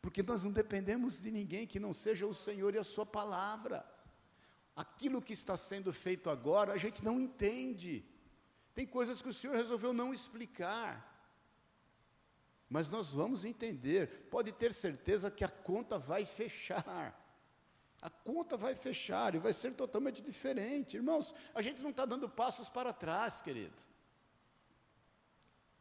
[0.00, 3.84] Porque nós não dependemos de ninguém que não seja o Senhor e a Sua palavra.
[4.76, 8.04] Aquilo que está sendo feito agora, a gente não entende.
[8.74, 11.04] Tem coisas que o Senhor resolveu não explicar.
[12.68, 14.28] Mas nós vamos entender.
[14.30, 17.24] Pode ter certeza que a conta vai fechar.
[18.00, 20.96] A conta vai fechar e vai ser totalmente diferente.
[20.96, 23.87] Irmãos, a gente não está dando passos para trás, querido.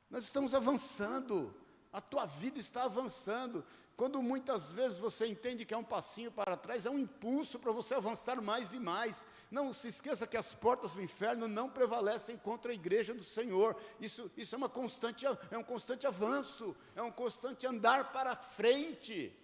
[0.09, 1.53] Nós estamos avançando,
[1.91, 3.63] a tua vida está avançando.
[3.95, 7.71] Quando muitas vezes você entende que é um passinho para trás, é um impulso para
[7.71, 9.27] você avançar mais e mais.
[9.49, 13.75] Não se esqueça que as portas do inferno não prevalecem contra a igreja do Senhor.
[13.99, 19.35] Isso, isso é, uma constante, é um constante avanço, é um constante andar para frente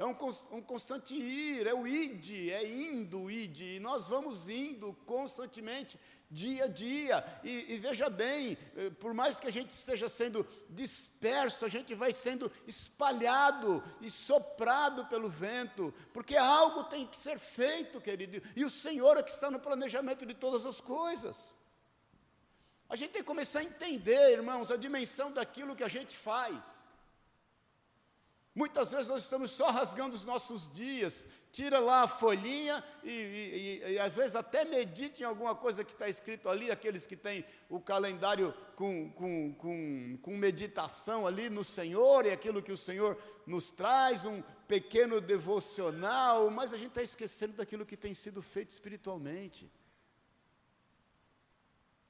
[0.00, 0.16] é um,
[0.50, 6.64] um, constante ir, é o id, é indo, id, e nós vamos indo constantemente, dia
[6.64, 11.66] a dia, e, e, veja bem, eh, por mais que a gente esteja sendo disperso,
[11.66, 18.00] a gente vai sendo espalhado e soprado pelo vento, porque algo tem que ser feito,
[18.00, 21.52] querido, e o Senhor é que está no planejamento de todas as coisas.
[22.88, 26.79] A gente tem que começar a entender, irmãos, a dimensão daquilo que a gente faz.
[28.60, 33.82] Muitas vezes nós estamos só rasgando os nossos dias, tira lá a folhinha e, e,
[33.88, 37.16] e, e, às vezes até medite em alguma coisa que está escrito ali, aqueles que
[37.16, 42.76] têm o calendário com, com, com, com meditação ali no Senhor e aquilo que o
[42.76, 48.42] Senhor nos traz, um pequeno devocional, mas a gente está esquecendo daquilo que tem sido
[48.42, 49.72] feito espiritualmente.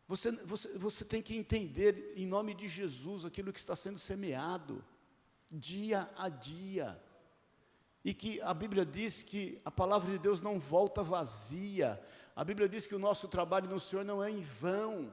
[0.09, 4.85] Você, você, você tem que entender, em nome de Jesus, aquilo que está sendo semeado,
[5.51, 7.01] dia a dia.
[8.05, 12.01] E que a Bíblia diz que a palavra de Deus não volta vazia.
[12.35, 15.13] A Bíblia diz que o nosso trabalho no Senhor não é em vão.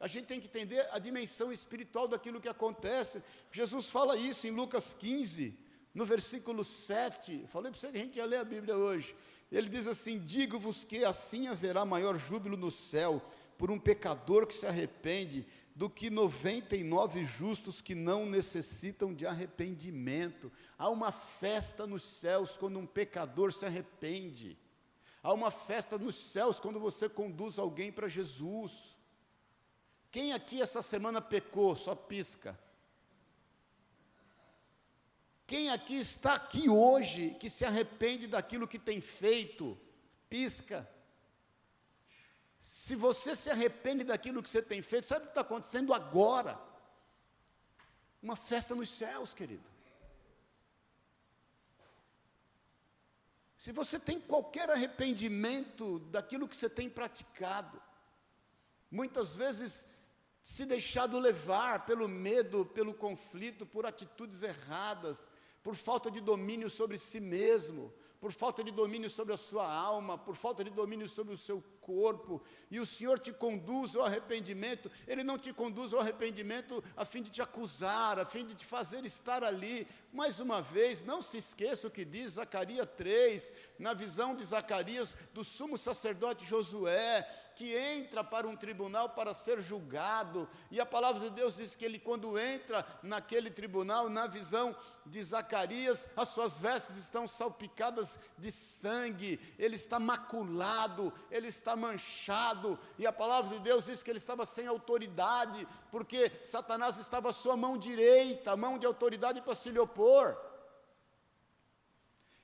[0.00, 3.22] A gente tem que entender a dimensão espiritual daquilo que acontece.
[3.52, 5.56] Jesus fala isso em Lucas 15,
[5.94, 7.44] no versículo 7.
[7.46, 9.14] Falei para você que a gente ia ler a Bíblia hoje.
[9.50, 13.22] Ele diz assim: Digo-vos que assim haverá maior júbilo no céu
[13.56, 20.52] por um pecador que se arrepende do que 99 justos que não necessitam de arrependimento.
[20.78, 24.58] Há uma festa nos céus quando um pecador se arrepende.
[25.22, 28.96] Há uma festa nos céus quando você conduz alguém para Jesus.
[30.10, 31.74] Quem aqui essa semana pecou?
[31.74, 32.58] Só pisca.
[35.46, 39.78] Quem aqui está aqui hoje que se arrepende daquilo que tem feito?
[40.28, 40.88] Pisca.
[42.62, 46.56] Se você se arrepende daquilo que você tem feito, sabe o que está acontecendo agora?
[48.22, 49.68] Uma festa nos céus, querido.
[53.56, 57.82] Se você tem qualquer arrependimento daquilo que você tem praticado,
[58.88, 59.84] muitas vezes
[60.44, 65.18] se deixado levar pelo medo, pelo conflito, por atitudes erradas,
[65.64, 70.16] por falta de domínio sobre si mesmo, por falta de domínio sobre a sua alma,
[70.16, 72.40] por falta de domínio sobre o seu corpo,
[72.70, 77.22] e o Senhor te conduz ao arrependimento, Ele não te conduz ao arrependimento a fim
[77.22, 79.86] de te acusar, a fim de te fazer estar ali.
[80.12, 85.14] Mais uma vez, não se esqueça o que diz Zacarias 3, na visão de Zacarias,
[85.34, 91.20] do sumo sacerdote Josué, que entra para um tribunal para ser julgado, e a palavra
[91.20, 96.58] de Deus diz que ele, quando entra naquele tribunal, na visão de Zacarias, as suas
[96.58, 103.62] vestes estão salpicadas de sangue, ele está maculado, ele está manchado, e a palavra de
[103.62, 108.56] Deus diz que ele estava sem autoridade, porque Satanás estava à sua mão direita, a
[108.56, 110.36] mão de autoridade para se lhe opor.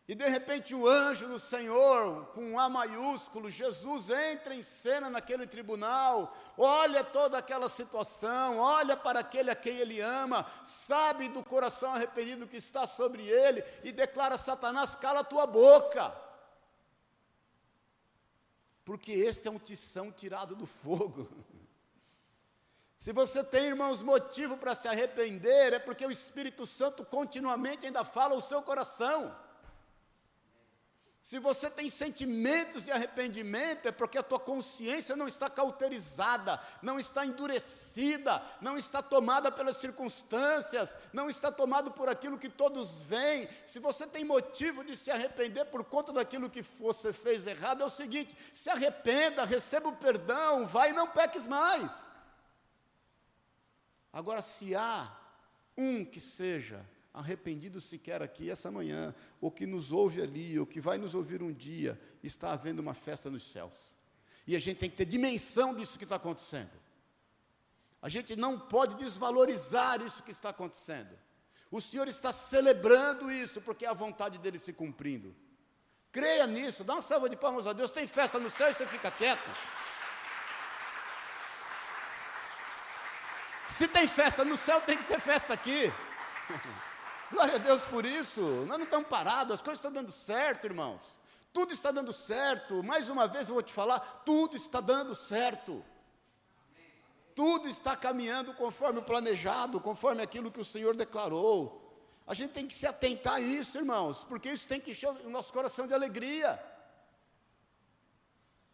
[0.09, 5.11] E de repente o anjo do Senhor, com um A maiúsculo, Jesus entra em cena
[5.11, 11.45] naquele tribunal, olha toda aquela situação, olha para aquele a quem ele ama, sabe do
[11.45, 16.28] coração arrependido que está sobre ele e declara Satanás: cala tua boca.
[18.89, 21.29] Porque este é um tição tirado do fogo.
[22.97, 28.03] Se você tem, irmãos, motivo para se arrepender, é porque o Espírito Santo continuamente ainda
[28.03, 29.37] fala o seu coração.
[31.23, 36.99] Se você tem sentimentos de arrependimento, é porque a tua consciência não está cauterizada, não
[36.99, 43.49] está endurecida, não está tomada pelas circunstâncias, não está tomado por aquilo que todos veem.
[43.67, 47.87] Se você tem motivo de se arrepender por conta daquilo que você fez errado, é
[47.87, 51.93] o seguinte: se arrependa, receba o perdão, vai e não peques mais.
[54.11, 55.15] Agora, se há
[55.77, 56.85] um que seja
[57.19, 61.43] arrependido sequer aqui essa manhã, ou que nos ouve ali, ou que vai nos ouvir
[61.43, 63.97] um dia, está havendo uma festa nos céus.
[64.47, 66.71] E a gente tem que ter dimensão disso que está acontecendo.
[68.01, 71.11] A gente não pode desvalorizar isso que está acontecendo.
[71.73, 75.35] O Senhor está celebrando isso, porque é a vontade dele se cumprindo.
[76.13, 77.91] Creia nisso, dá uma salva de palmas a Deus.
[77.91, 79.51] Tem festa no céu e você fica quieto.
[83.71, 85.93] Se tem festa no céu, tem que ter festa aqui.
[87.31, 88.41] Glória a Deus por isso.
[88.41, 91.03] Nós não estamos parados, as coisas estão dando certo, irmãos.
[91.53, 92.83] Tudo está dando certo.
[92.83, 95.85] Mais uma vez eu vou te falar: tudo está dando certo.
[97.35, 101.85] Tudo está caminhando conforme o planejado, conforme aquilo que o Senhor declarou.
[102.27, 105.31] A gente tem que se atentar a isso, irmãos, porque isso tem que encher o
[105.31, 106.63] nosso coração de alegria.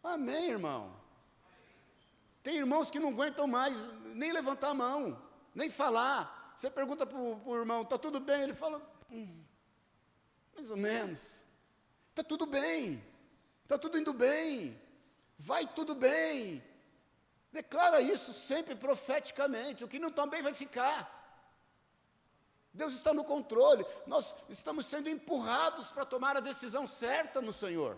[0.03, 0.93] Amém, irmão.
[2.43, 3.75] Tem irmãos que não aguentam mais
[4.13, 5.19] nem levantar a mão,
[5.53, 6.34] nem falar.
[6.55, 8.43] Você pergunta para o irmão, está tudo bem?
[8.43, 9.43] Ele fala, hum,
[10.55, 11.43] mais ou menos.
[12.11, 13.03] Está tudo bem,
[13.63, 14.79] está tudo indo bem,
[15.37, 16.63] vai tudo bem.
[17.51, 21.13] Declara isso sempre profeticamente, o que não está bem vai ficar.
[22.73, 27.97] Deus está no controle, nós estamos sendo empurrados para tomar a decisão certa no Senhor.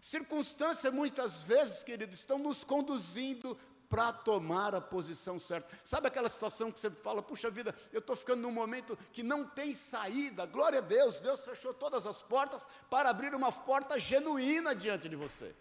[0.00, 5.68] Circunstâncias, muitas vezes, queridos, estão nos conduzindo para tomar a posição certa.
[5.84, 9.46] Sabe aquela situação que você fala, puxa vida, eu estou ficando num momento que não
[9.46, 14.74] tem saída, glória a Deus, Deus fechou todas as portas para abrir uma porta genuína
[14.74, 15.54] diante de você.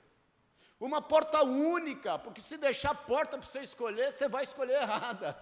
[0.80, 5.38] Uma porta única, porque se deixar a porta para você escolher, você vai escolher errada.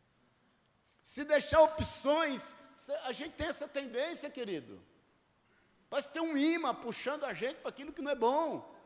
[1.02, 2.54] se deixar opções,
[3.04, 4.80] a gente tem essa tendência, querido.
[5.90, 8.77] Parece ter um imã puxando a gente para aquilo que não é bom.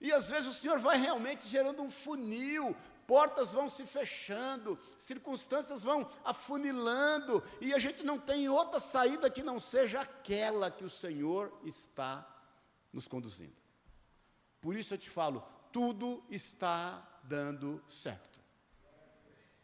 [0.00, 2.76] E às vezes o Senhor vai realmente gerando um funil,
[3.06, 9.42] portas vão se fechando, circunstâncias vão afunilando, e a gente não tem outra saída que
[9.42, 12.26] não seja aquela que o Senhor está
[12.92, 13.56] nos conduzindo.
[14.60, 15.42] Por isso eu te falo,
[15.72, 18.38] tudo está dando certo.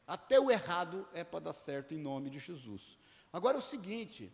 [0.07, 2.99] Até o errado é para dar certo em nome de Jesus.
[3.33, 4.33] Agora é o seguinte,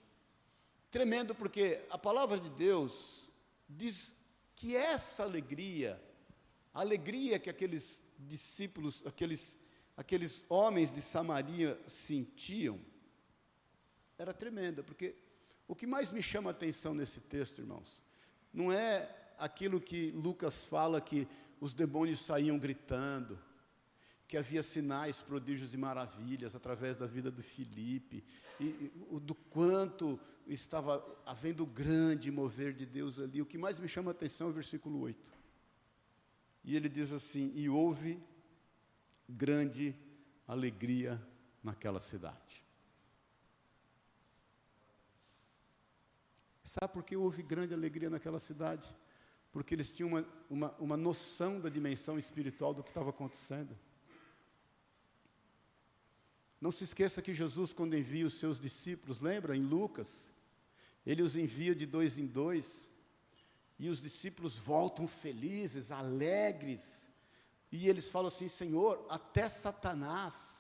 [0.91, 3.31] tremendo, porque a palavra de Deus
[3.69, 4.15] diz
[4.57, 6.03] que essa alegria,
[6.75, 9.57] a alegria que aqueles discípulos, aqueles,
[9.97, 12.81] aqueles homens de Samaria sentiam,
[14.19, 15.15] era tremenda, porque
[15.69, 18.03] o que mais me chama a atenção nesse texto, irmãos,
[18.53, 21.29] não é aquilo que Lucas fala que
[21.61, 23.39] os demônios saíam gritando,
[24.29, 28.25] que havia sinais, prodígios e maravilhas através da vida do Filipe,
[28.59, 33.41] e, e do quanto estava havendo grande mover de Deus ali.
[33.41, 35.33] O que mais me chama a atenção é o versículo 8.
[36.65, 38.21] E ele diz assim: E houve
[39.29, 39.95] grande
[40.47, 41.21] alegria
[41.63, 42.65] naquela cidade.
[46.65, 48.87] Sabe por que houve grande alegria naquela cidade?
[49.53, 53.77] Porque eles tinham uma, uma, uma noção da dimensão espiritual do que estava acontecendo.
[56.61, 60.31] Não se esqueça que Jesus, quando envia os seus discípulos, lembra em Lucas,
[61.05, 62.89] ele os envia de dois em dois,
[63.79, 67.07] e os discípulos voltam felizes, alegres,
[67.71, 70.57] e eles falam assim: Senhor, até Satanás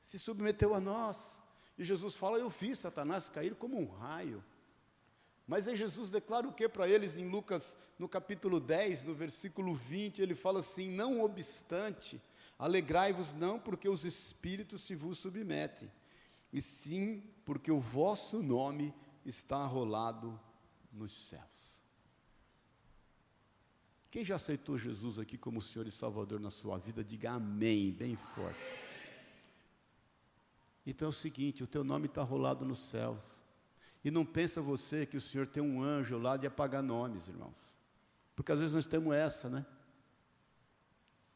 [0.00, 1.38] se submeteu a nós.
[1.78, 4.44] E Jesus fala: Eu vi Satanás cair como um raio.
[5.46, 9.74] Mas aí Jesus declara o que para eles em Lucas, no capítulo 10, no versículo
[9.74, 12.20] 20, ele fala assim: Não obstante,
[12.60, 15.90] Alegrai-vos não porque os espíritos se vos submetem,
[16.52, 18.94] e sim porque o vosso nome
[19.24, 20.38] está arrolado
[20.92, 21.82] nos céus.
[24.10, 28.14] Quem já aceitou Jesus aqui como Senhor e Salvador na sua vida, diga amém, bem
[28.34, 28.60] forte.
[30.84, 33.40] Então é o seguinte: o teu nome está rolado nos céus.
[34.04, 37.74] E não pensa você que o Senhor tem um anjo lá de apagar nomes, irmãos.
[38.36, 39.64] Porque às vezes nós temos essa, né?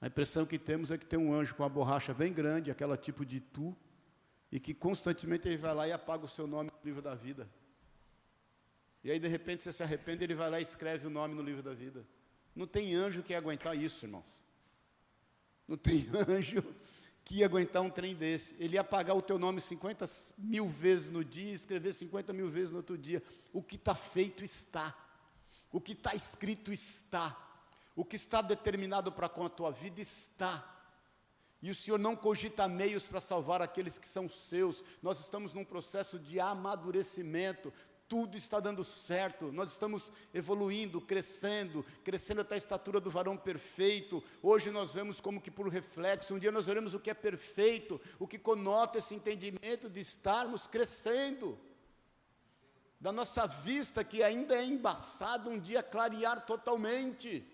[0.00, 2.96] A impressão que temos é que tem um anjo com uma borracha bem grande, aquela
[2.96, 3.76] tipo de tu,
[4.52, 7.48] e que constantemente ele vai lá e apaga o seu nome no livro da vida.
[9.02, 11.42] E aí, de repente, você se arrepende, ele vai lá e escreve o nome no
[11.42, 12.06] livro da vida.
[12.54, 14.44] Não tem anjo que ia aguentar isso, irmãos.
[15.66, 16.62] Não tem anjo
[17.24, 18.54] que ia aguentar um trem desse.
[18.58, 22.70] Ele ia apagar o teu nome 50 mil vezes no dia, escrever 50 mil vezes
[22.70, 23.22] no outro dia.
[23.52, 24.96] O que está feito está.
[25.72, 27.36] O que está escrito está.
[27.96, 30.70] O que está determinado para com a tua vida está.
[31.62, 34.84] E o Senhor não cogita meios para salvar aqueles que são seus.
[35.02, 37.72] Nós estamos num processo de amadurecimento.
[38.06, 44.22] Tudo está dando certo, nós estamos evoluindo, crescendo, crescendo até a estatura do varão perfeito.
[44.42, 47.98] Hoje nós vemos como que por reflexo, um dia nós veremos o que é perfeito,
[48.18, 51.58] o que conota esse entendimento de estarmos crescendo
[53.00, 57.53] da nossa vista que ainda é embaçada, um dia clarear totalmente.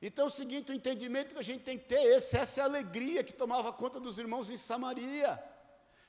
[0.00, 2.62] Então o seguinte, o entendimento que a gente tem que ter é esse, essa é
[2.62, 5.42] a alegria que tomava conta dos irmãos em Samaria.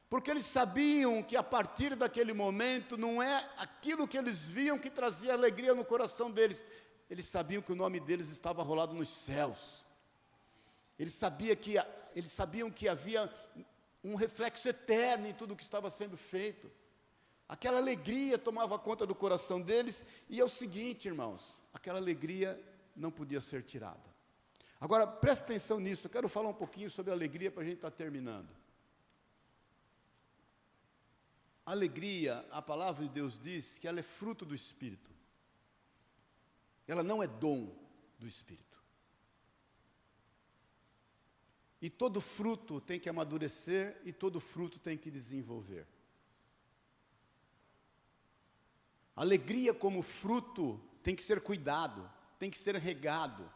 [0.09, 4.89] Porque eles sabiam que a partir daquele momento não é aquilo que eles viam que
[4.89, 6.65] trazia alegria no coração deles.
[7.09, 9.85] Eles sabiam que o nome deles estava rolado nos céus.
[10.99, 11.75] Eles, sabia que,
[12.15, 13.31] eles sabiam que havia
[14.03, 16.71] um reflexo eterno em tudo o que estava sendo feito.
[17.47, 22.59] Aquela alegria tomava conta do coração deles, e é o seguinte, irmãos: aquela alegria
[22.97, 24.17] não podia ser tirada.
[24.79, 27.91] Agora, preste atenção nisso, eu quero falar um pouquinho sobre alegria para a gente estar
[27.91, 28.49] tá terminando.
[31.65, 35.11] Alegria, a palavra de Deus diz que ela é fruto do Espírito.
[36.87, 37.75] Ela não é dom
[38.17, 38.77] do Espírito.
[41.81, 45.85] E todo fruto tem que amadurecer e todo fruto tem que desenvolver.
[49.15, 53.49] Alegria como fruto tem que ser cuidado tem que ser regado.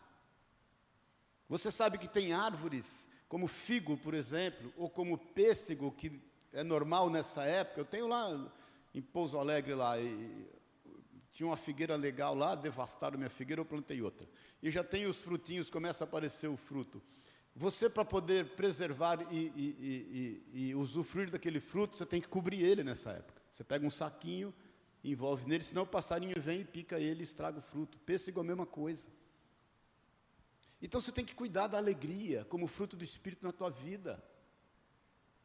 [1.48, 2.86] Você sabe que tem árvores,
[3.28, 6.22] como figo, por exemplo, ou como pêssego, que
[6.54, 7.82] é normal nessa época.
[7.82, 8.30] Eu tenho lá
[8.94, 9.96] em Pouso Alegre, lá,
[11.32, 14.28] Tinha uma figueira legal lá, devastaram minha figueira, eu plantei outra.
[14.62, 17.02] E já tem os frutinhos, começa a aparecer o fruto.
[17.56, 22.62] Você, para poder preservar e, e, e, e, usufruir daquele fruto, você tem que cobrir
[22.62, 23.42] ele nessa época.
[23.52, 24.54] Você pega um saquinho,
[25.04, 27.98] envolve nele, senão o passarinho vem e pica ele e estraga o fruto.
[28.00, 29.08] Pêssego é a mesma coisa.
[30.82, 34.24] Então você tem que cuidar da alegria como fruto do Espírito na tua vida.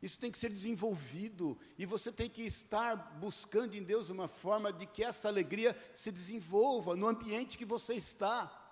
[0.01, 4.73] Isso tem que ser desenvolvido e você tem que estar buscando em Deus uma forma
[4.73, 8.65] de que essa alegria se desenvolva no ambiente que você está.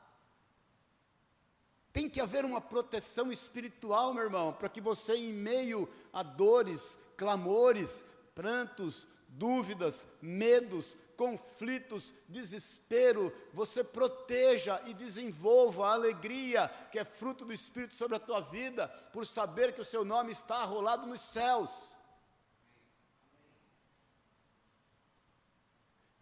[1.92, 6.98] Tem que haver uma proteção espiritual, meu irmão, para que você, em meio a dores,
[7.16, 8.04] clamores,
[8.34, 9.06] prantos,
[9.36, 17.94] dúvidas, medos, conflitos, desespero, você proteja e desenvolva a alegria que é fruto do Espírito
[17.94, 21.96] sobre a tua vida, por saber que o seu nome está arrolado nos céus.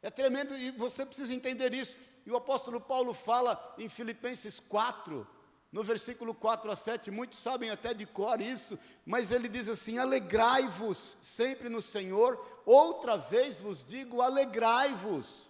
[0.00, 1.96] É tremendo e você precisa entender isso.
[2.26, 5.26] E o apóstolo Paulo fala em Filipenses 4,
[5.72, 9.96] no versículo 4 a 7, muitos sabem até de cor isso, mas ele diz assim:
[9.96, 15.48] Alegrai-vos sempre no Senhor, outra vez vos digo, alegrai-vos.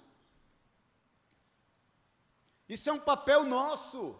[2.68, 4.16] Isso é um papel nosso.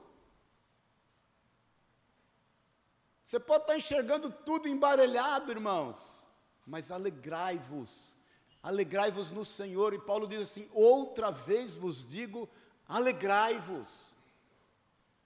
[3.25, 6.27] Você pode estar enxergando tudo embarelhado, irmãos,
[6.67, 8.13] mas alegrai-vos,
[8.61, 9.95] alegrai-vos no Senhor.
[9.95, 12.51] E Paulo diz assim: outra vez vos digo,
[12.89, 14.12] alegrai-vos.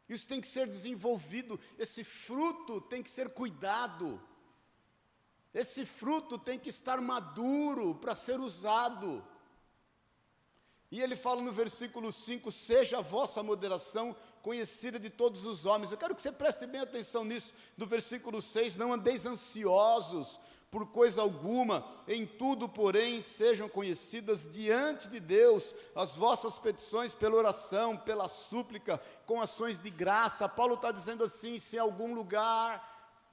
[0.09, 4.23] Isso tem que ser desenvolvido, esse fruto tem que ser cuidado,
[5.53, 9.27] esse fruto tem que estar maduro para ser usado.
[10.91, 15.91] E ele fala no versículo 5: Seja a vossa moderação conhecida de todos os homens.
[15.91, 20.39] Eu quero que você preste bem atenção nisso, no versículo 6: Não andeis ansiosos
[20.71, 27.37] por coisa alguma, em tudo, porém, sejam conhecidas diante de Deus as vossas petições pela
[27.37, 30.49] oração, pela súplica, com ações de graça.
[30.49, 32.83] Paulo está dizendo assim: se em algum lugar,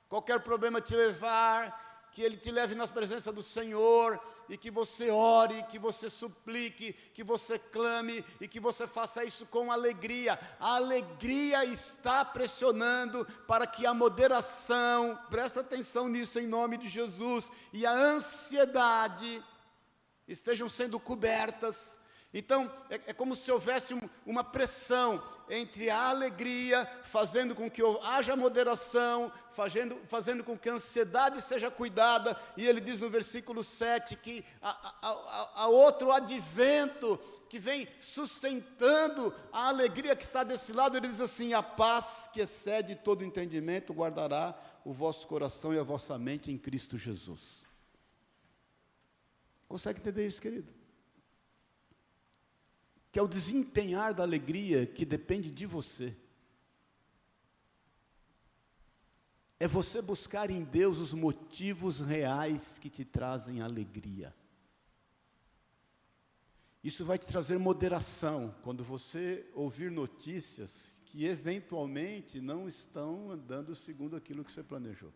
[0.08, 5.10] qualquer problema te levar, que ele te leve nas presenças do Senhor, e que você
[5.10, 10.38] ore, que você suplique, que você clame e que você faça isso com alegria.
[10.60, 17.50] A alegria está pressionando para que a moderação, presta atenção nisso em nome de Jesus,
[17.72, 19.44] e a ansiedade
[20.28, 21.98] estejam sendo cobertas
[22.34, 27.82] então, é, é, como se houvesse um, uma pressão entre a alegria, fazendo com que
[28.02, 33.64] haja moderação, fazendo, fazendo com que a ansiedade seja cuidada, e ele diz no versículo
[33.64, 41.08] 7 que há outro advento que vem sustentando a alegria que está desse lado, ele
[41.08, 46.18] diz assim: a paz que excede todo entendimento guardará o vosso coração e a vossa
[46.18, 47.64] mente em Cristo Jesus.
[49.68, 50.83] Consegue entender isso, querido?
[53.14, 56.18] Que é o desempenhar da alegria que depende de você.
[59.60, 64.34] É você buscar em Deus os motivos reais que te trazem alegria.
[66.84, 74.16] Isso vai te trazer moderação quando você ouvir notícias que eventualmente não estão andando segundo
[74.16, 75.14] aquilo que você planejou.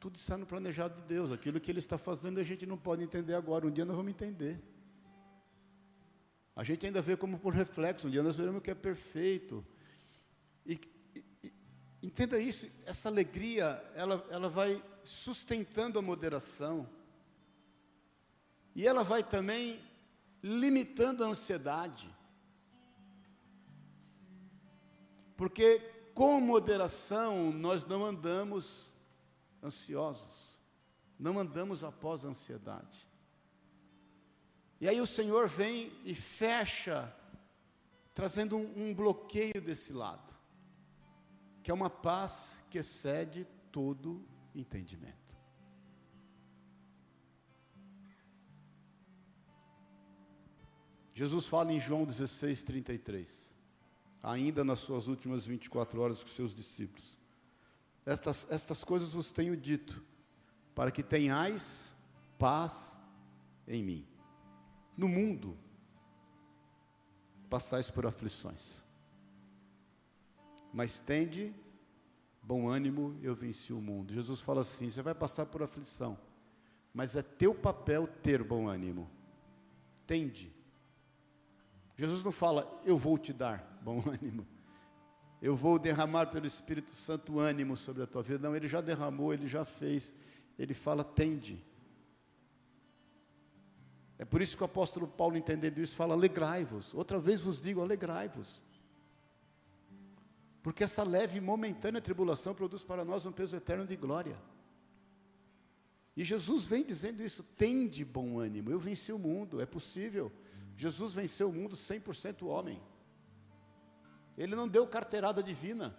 [0.00, 3.04] Tudo está no planejado de Deus, aquilo que Ele está fazendo a gente não pode
[3.04, 4.58] entender agora, um dia nós vamos entender.
[6.60, 9.64] A gente ainda vê como por reflexo, um dia nós veremos que é perfeito.
[10.66, 10.78] E,
[11.42, 11.52] e,
[12.02, 16.86] entenda isso, essa alegria, ela, ela vai sustentando a moderação.
[18.74, 19.80] E ela vai também
[20.42, 22.14] limitando a ansiedade.
[25.34, 25.78] Porque
[26.12, 28.92] com moderação nós não andamos
[29.62, 30.60] ansiosos,
[31.18, 33.09] não andamos após a ansiedade.
[34.80, 37.14] E aí o Senhor vem e fecha,
[38.14, 40.34] trazendo um, um bloqueio desse lado,
[41.62, 44.24] que é uma paz que excede todo
[44.54, 45.18] entendimento.
[51.12, 53.54] Jesus fala em João 16, 33,
[54.22, 57.18] ainda nas suas últimas 24 horas com seus discípulos:
[58.06, 60.02] Estas, estas coisas vos tenho dito,
[60.74, 61.92] para que tenhais
[62.38, 62.98] paz
[63.68, 64.10] em mim
[65.00, 65.56] no mundo
[67.48, 68.84] passais por aflições.
[70.72, 71.54] Mas tende
[72.42, 74.12] bom ânimo, eu venci o mundo.
[74.12, 76.18] Jesus fala assim: você vai passar por aflição,
[76.92, 79.10] mas é teu papel ter bom ânimo.
[80.06, 80.54] Tende.
[81.96, 84.46] Jesus não fala, eu vou te dar bom ânimo.
[85.40, 88.46] Eu vou derramar pelo Espírito Santo ânimo sobre a tua vida.
[88.46, 90.14] Não, ele já derramou, ele já fez.
[90.58, 91.64] Ele fala, tende.
[94.20, 96.92] É por isso que o apóstolo Paulo, entendendo isso, fala: alegrai-vos.
[96.92, 98.62] Outra vez vos digo: alegrai-vos.
[100.62, 104.36] Porque essa leve e momentânea tribulação produz para nós um peso eterno de glória.
[106.14, 110.30] E Jesus vem dizendo isso: tem de bom ânimo, eu venci o mundo, é possível.
[110.76, 112.78] Jesus venceu o mundo 100% homem.
[114.36, 115.96] Ele não deu carteirada divina.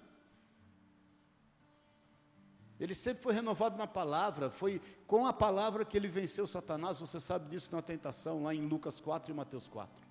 [2.82, 7.20] Ele sempre foi renovado na palavra, foi com a palavra que ele venceu Satanás, você
[7.20, 10.04] sabe disso na tentação, lá em Lucas 4 e Mateus 4.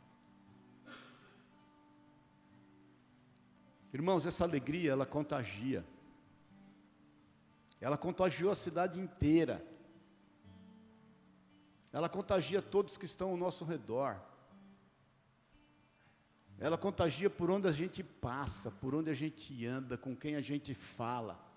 [3.93, 5.85] Irmãos, essa alegria, ela contagia.
[7.81, 9.67] Ela contagiou a cidade inteira.
[11.93, 14.17] Ela contagia todos que estão ao nosso redor.
[16.57, 20.41] Ela contagia por onde a gente passa, por onde a gente anda, com quem a
[20.41, 21.50] gente fala.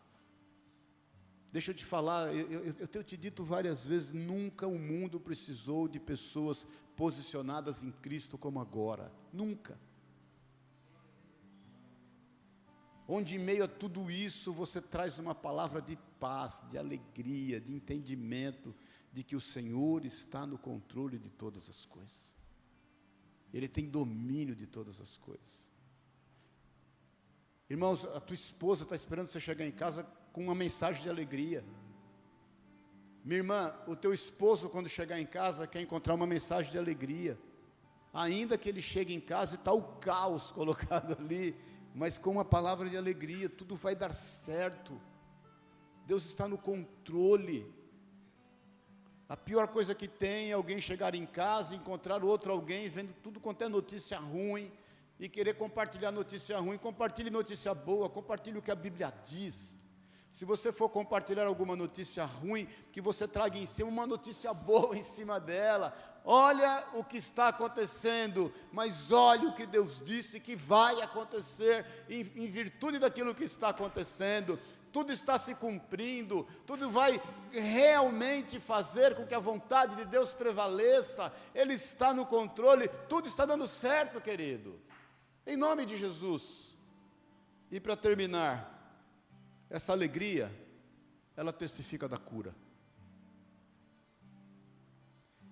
[1.54, 5.20] Deixa eu te falar, eu, eu, eu, tenho te dito várias vezes: nunca o mundo
[5.20, 9.12] precisou de pessoas posicionadas em Cristo como agora.
[9.32, 9.80] Nunca.
[13.08, 17.72] Onde em meio a tudo isso você traz uma palavra de paz, de alegria, de
[17.72, 18.74] entendimento
[19.12, 22.34] de que o Senhor está no controle de todas as coisas.
[23.54, 25.70] Ele tem domínio de todas as coisas.
[27.74, 31.66] Irmãos, a tua esposa está esperando você chegar em casa com uma mensagem de alegria.
[33.26, 37.36] Minha irmã, o teu esposo, quando chegar em casa, quer encontrar uma mensagem de alegria.
[38.14, 41.56] Ainda que ele chegue em casa e está o caos colocado ali,
[41.96, 45.02] mas com uma palavra de alegria, tudo vai dar certo.
[46.06, 47.66] Deus está no controle.
[49.28, 53.16] A pior coisa que tem é alguém chegar em casa e encontrar outro alguém vendo
[53.24, 54.72] tudo quanto é notícia ruim
[55.20, 56.78] e querer compartilhar notícia ruim.
[56.78, 59.78] Compartilhe notícia boa, compartilhe o que a Bíblia diz.
[60.34, 64.98] Se você for compartilhar alguma notícia ruim, que você traga em cima uma notícia boa
[64.98, 65.94] em cima dela.
[66.26, 72.22] Olha o que está acontecendo, mas olhe o que Deus disse que vai acontecer em,
[72.36, 74.60] em virtude daquilo que está acontecendo.
[74.92, 81.32] Tudo está se cumprindo, tudo vai realmente fazer com que a vontade de Deus prevaleça.
[81.54, 84.82] Ele está no controle, tudo está dando certo, querido.
[85.46, 86.78] Em nome de Jesus.
[87.70, 88.70] E para terminar,
[89.70, 90.52] essa alegria,
[91.36, 92.56] ela testifica da cura.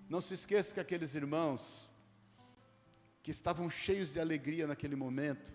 [0.08, 1.90] Não se esqueça que aqueles irmãos
[3.22, 5.52] que estavam cheios de alegria naquele momento,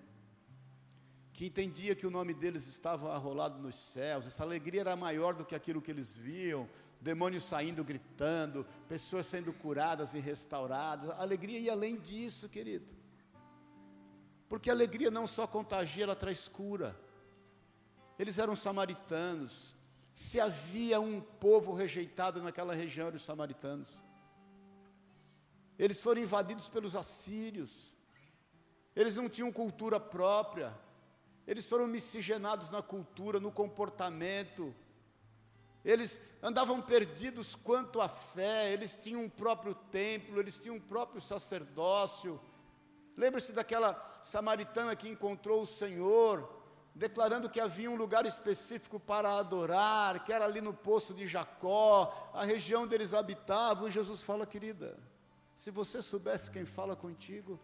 [1.34, 5.46] que entendia que o nome deles estava arrolado nos céus, essa alegria era maior do
[5.46, 6.68] que aquilo que eles viam,
[7.00, 12.92] demônios saindo gritando, pessoas sendo curadas e restauradas, a alegria ia além disso, querido.
[14.50, 16.98] Porque a alegria não só contagia, ela traz cura.
[18.18, 19.76] Eles eram samaritanos.
[20.16, 24.02] Se havia um povo rejeitado naquela região, eram os samaritanos.
[25.78, 27.94] Eles foram invadidos pelos assírios.
[28.96, 30.76] Eles não tinham cultura própria.
[31.46, 34.74] Eles foram miscigenados na cultura, no comportamento.
[35.86, 41.22] Eles andavam perdidos quanto à fé, eles tinham um próprio templo, eles tinham um próprio
[41.22, 42.42] sacerdócio.
[43.18, 46.48] Lembre-se daquela samaritana que encontrou o Senhor,
[46.94, 52.32] declarando que havia um lugar específico para adorar, que era ali no poço de Jacó,
[52.34, 54.98] a região onde eles habitavam, e Jesus fala, querida,
[55.56, 57.60] se você soubesse quem fala contigo,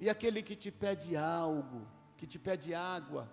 [0.00, 1.86] e aquele que te pede algo,
[2.16, 3.30] que te pede água,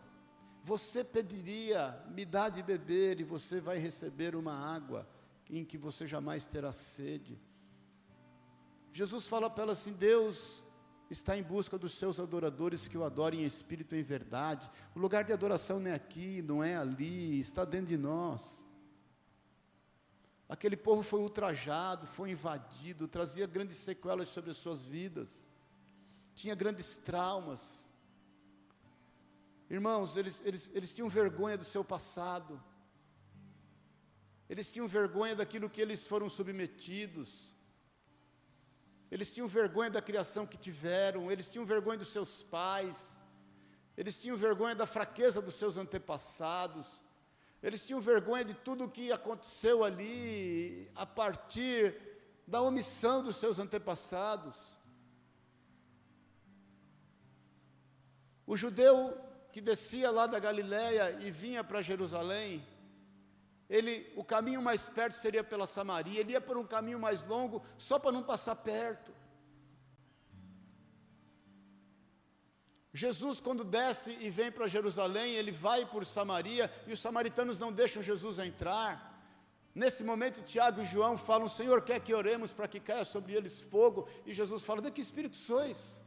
[0.62, 5.08] você pediria, me dá de beber, e você vai receber uma água
[5.50, 7.40] em que você jamais terá sede.
[8.92, 10.64] Jesus fala para ela assim: Deus
[11.10, 14.70] está em busca dos seus adoradores que o adorem em espírito e em verdade.
[14.96, 18.66] O lugar de adoração não é aqui, não é ali, está dentro de nós.
[20.50, 25.46] Aquele povo foi ultrajado, foi invadido, trazia grandes sequelas sobre as suas vidas,
[26.34, 27.86] tinha grandes traumas.
[29.70, 32.62] Irmãos, eles, eles, eles tinham vergonha do seu passado,
[34.50, 37.52] eles tinham vergonha daquilo que eles foram submetidos,
[39.10, 43.18] eles tinham vergonha da criação que tiveram, eles tinham vergonha dos seus pais,
[43.96, 47.02] eles tinham vergonha da fraqueza dos seus antepassados,
[47.64, 51.96] eles tinham vergonha de tudo o que aconteceu ali a partir
[52.46, 54.56] da omissão dos seus antepassados.
[58.46, 59.18] O judeu
[59.52, 62.66] que descia lá da Galiléia e vinha para Jerusalém,
[63.70, 67.62] ele, o caminho mais perto seria pela Samaria, ele ia por um caminho mais longo
[67.78, 69.12] só para não passar perto.
[72.94, 77.72] Jesus, quando desce e vem para Jerusalém, ele vai por Samaria e os samaritanos não
[77.72, 78.92] deixam Jesus entrar.
[79.76, 83.62] Nesse momento, Tiago e João falam: Senhor, quer que oremos para que caia sobre eles
[83.62, 84.08] fogo?
[84.26, 86.02] E Jesus fala: De que espírito sois?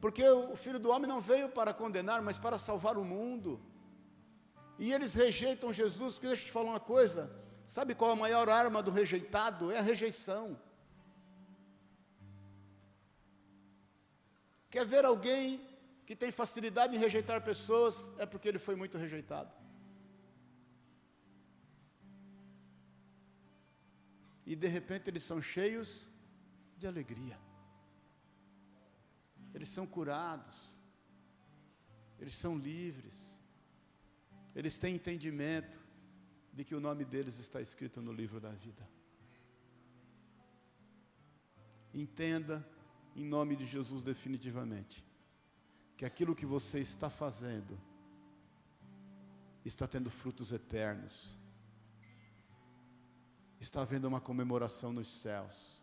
[0.00, 3.60] Porque o filho do homem não veio para condenar, mas para salvar o mundo.
[4.80, 7.30] E eles rejeitam Jesus, porque deixa eu te falar uma coisa:
[7.66, 9.70] sabe qual a maior arma do rejeitado?
[9.70, 10.58] É a rejeição.
[14.70, 15.60] Quer ver alguém
[16.06, 18.10] que tem facilidade em rejeitar pessoas?
[18.16, 19.52] É porque ele foi muito rejeitado.
[24.46, 26.06] E de repente eles são cheios
[26.78, 27.38] de alegria.
[29.52, 30.74] Eles são curados.
[32.18, 33.39] Eles são livres
[34.54, 35.80] eles têm entendimento
[36.52, 38.86] de que o nome deles está escrito no livro da vida.
[41.92, 42.66] Entenda,
[43.14, 45.04] em nome de Jesus, definitivamente,
[45.96, 47.78] que aquilo que você está fazendo
[49.64, 51.36] está tendo frutos eternos,
[53.60, 55.82] está havendo uma comemoração nos céus.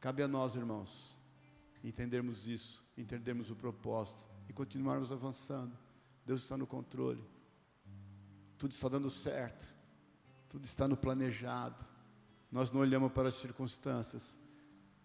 [0.00, 1.18] Cabe a nós, irmãos,
[1.82, 5.76] entendermos isso, entendermos o propósito e continuarmos avançando.
[6.28, 7.24] Deus está no controle.
[8.58, 9.64] Tudo está dando certo.
[10.46, 11.82] Tudo está no planejado.
[12.52, 14.38] Nós não olhamos para as circunstâncias.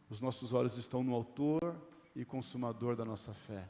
[0.09, 1.81] Os nossos olhos estão no autor
[2.13, 3.69] e consumador da nossa fé.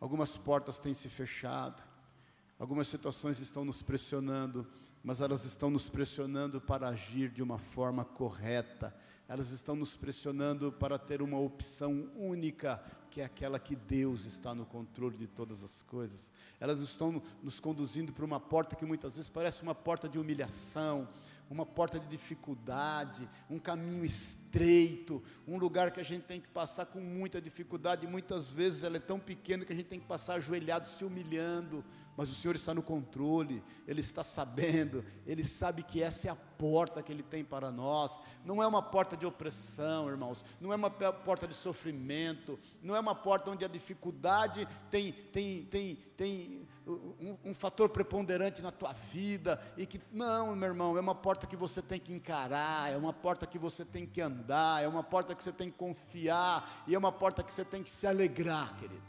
[0.00, 1.82] Algumas portas têm se fechado.
[2.58, 4.66] Algumas situações estão nos pressionando,
[5.06, 8.92] mas elas estão nos pressionando para agir de uma forma correta.
[9.28, 14.52] Elas estão nos pressionando para ter uma opção única que é aquela que Deus está
[14.52, 16.32] no controle de todas as coisas.
[16.58, 21.08] Elas estão nos conduzindo para uma porta que muitas vezes parece uma porta de humilhação,
[21.48, 26.86] uma porta de dificuldade, um caminho estreito, um lugar que a gente tem que passar
[26.86, 30.06] com muita dificuldade, e muitas vezes ela é tão pequena que a gente tem que
[30.06, 31.84] passar ajoelhado, se humilhando,
[32.16, 36.36] mas o Senhor está no controle, Ele está sabendo, Ele sabe que essa é a
[36.36, 40.76] porta que Ele tem para nós, não é uma porta de opressão, irmãos, não é
[40.76, 46.65] uma porta de sofrimento, não é uma porta onde a dificuldade tem, tem, tem, tem
[46.86, 51.46] um, um fator preponderante na tua vida, e que, não, meu irmão, é uma porta
[51.46, 55.02] que você tem que encarar, é uma porta que você tem que andar, é uma
[55.02, 58.06] porta que você tem que confiar, e é uma porta que você tem que se
[58.06, 59.02] alegrar, querido.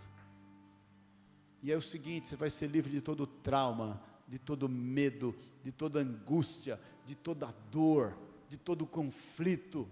[1.61, 5.71] E é o seguinte: você vai ser livre de todo trauma, de todo medo, de
[5.71, 8.17] toda angústia, de toda dor,
[8.49, 9.87] de todo conflito,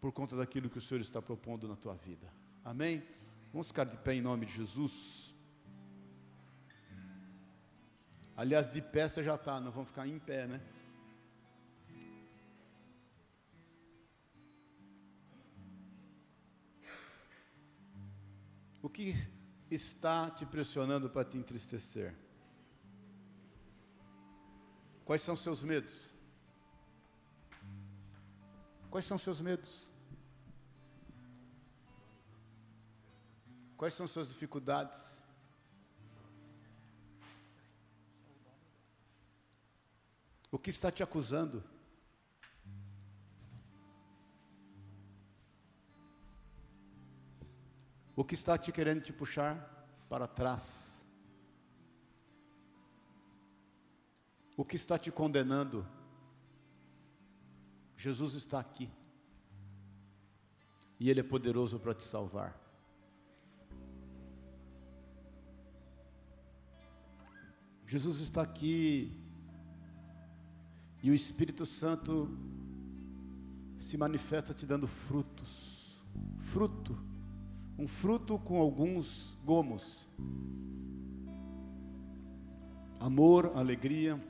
[0.00, 2.32] por conta daquilo que o Senhor está propondo na tua vida.
[2.64, 3.02] Amém?
[3.52, 5.29] Vamos ficar de pé em nome de Jesus.
[8.40, 10.62] Aliás, de pé você já está, não vamos ficar em pé, né?
[18.80, 19.14] O que
[19.70, 22.16] está te pressionando para te entristecer?
[25.04, 26.10] Quais são seus medos?
[28.88, 29.86] Quais são seus medos?
[33.76, 35.19] Quais são suas dificuldades?
[40.50, 41.62] O que está te acusando?
[48.16, 49.54] O que está te querendo te puxar
[50.08, 51.00] para trás?
[54.56, 55.86] O que está te condenando?
[57.96, 58.90] Jesus está aqui.
[60.98, 62.58] E Ele é poderoso para te salvar.
[67.86, 69.19] Jesus está aqui.
[71.02, 72.28] E o Espírito Santo
[73.78, 76.00] se manifesta te dando frutos.
[76.38, 77.10] Fruto
[77.80, 80.06] um fruto com alguns gomos.
[83.00, 84.22] Amor, alegria,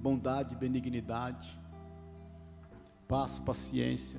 [0.00, 1.60] bondade, benignidade,
[3.06, 4.18] paz, paciência,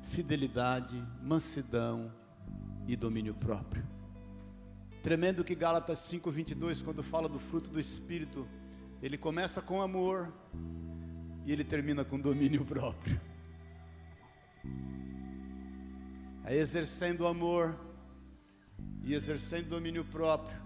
[0.00, 2.10] fidelidade, mansidão
[2.88, 3.86] e domínio próprio.
[5.02, 8.48] Tremendo que Gálatas 5:22, quando fala do fruto do espírito,
[9.02, 10.32] ele começa com amor
[11.44, 13.20] e ele termina com domínio próprio
[16.44, 17.74] é exercendo amor
[19.04, 20.60] e exercendo domínio próprio,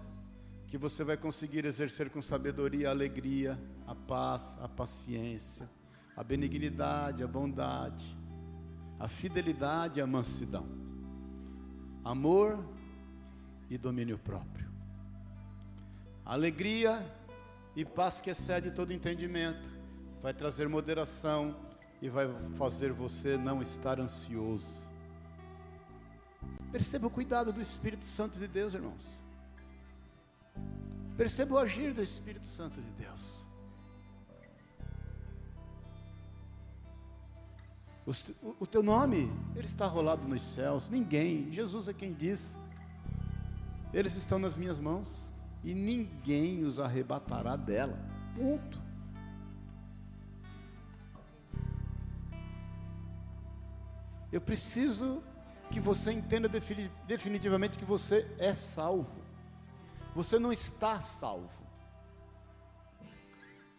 [0.67, 5.69] que você vai conseguir exercer com sabedoria a alegria, a paz, a paciência,
[6.15, 8.17] a benignidade, a bondade,
[8.99, 10.67] a fidelidade a mansidão.
[12.03, 12.63] Amor
[13.69, 14.67] e domínio próprio.
[16.25, 17.05] Alegria
[17.77, 19.69] e paz que excede todo entendimento,
[20.21, 21.55] vai trazer moderação
[22.01, 24.87] e vai fazer você não estar ansioso
[26.71, 29.21] Perceba o cuidado do Espírito Santo de Deus, irmãos.
[31.15, 33.47] Perceba o agir do Espírito Santo de Deus.
[38.05, 40.89] O, o teu nome, ele está rolado nos céus.
[40.89, 42.57] Ninguém, Jesus é quem diz.
[43.93, 45.31] Eles estão nas minhas mãos
[45.63, 47.97] e ninguém os arrebatará dela.
[48.35, 48.81] Ponto.
[54.31, 55.23] Eu preciso
[55.69, 56.49] que você entenda
[57.07, 59.21] definitivamente que você é salvo.
[60.15, 61.67] Você não está salvo.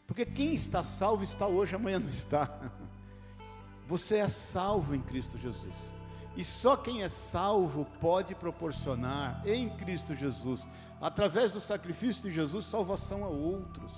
[0.07, 2.61] Porque quem está salvo está hoje, amanhã não está.
[3.87, 5.95] Você é salvo em Cristo Jesus.
[6.37, 10.68] E só quem é salvo pode proporcionar em Cristo Jesus,
[11.01, 13.92] através do sacrifício de Jesus, salvação a outros.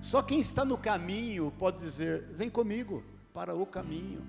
[0.00, 4.22] Só quem está no caminho pode dizer: Vem comigo para o caminho.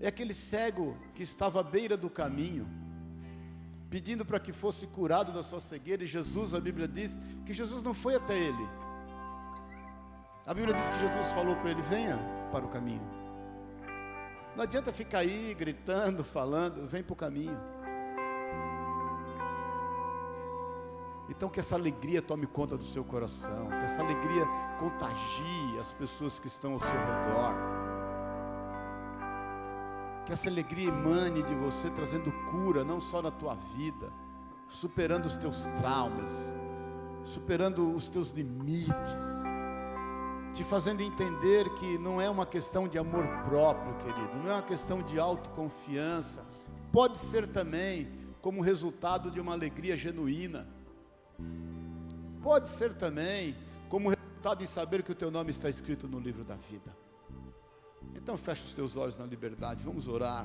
[0.00, 2.68] É aquele cego que estava à beira do caminho,
[3.88, 7.82] pedindo para que fosse curado da sua cegueira, e Jesus, a Bíblia diz que Jesus
[7.82, 8.68] não foi até ele.
[10.44, 12.18] A Bíblia diz que Jesus falou para ele: Venha
[12.50, 13.21] para o caminho.
[14.54, 17.58] Não adianta ficar aí gritando, falando, vem para o caminho.
[21.28, 24.44] Então que essa alegria tome conta do seu coração, que essa alegria
[24.78, 27.56] contagie as pessoas que estão ao seu redor.
[30.26, 34.12] Que essa alegria emane de você trazendo cura, não só na tua vida,
[34.68, 36.54] superando os teus traumas,
[37.24, 39.41] superando os teus limites,
[40.54, 44.62] te fazendo entender que não é uma questão de amor próprio, querido, não é uma
[44.62, 46.44] questão de autoconfiança,
[46.90, 48.08] pode ser também
[48.40, 50.66] como resultado de uma alegria genuína
[52.42, 53.56] Pode ser também
[53.88, 56.94] como resultado de saber que o teu nome está escrito no livro da vida.
[58.16, 60.44] Então fecha os teus olhos na liberdade, vamos orar.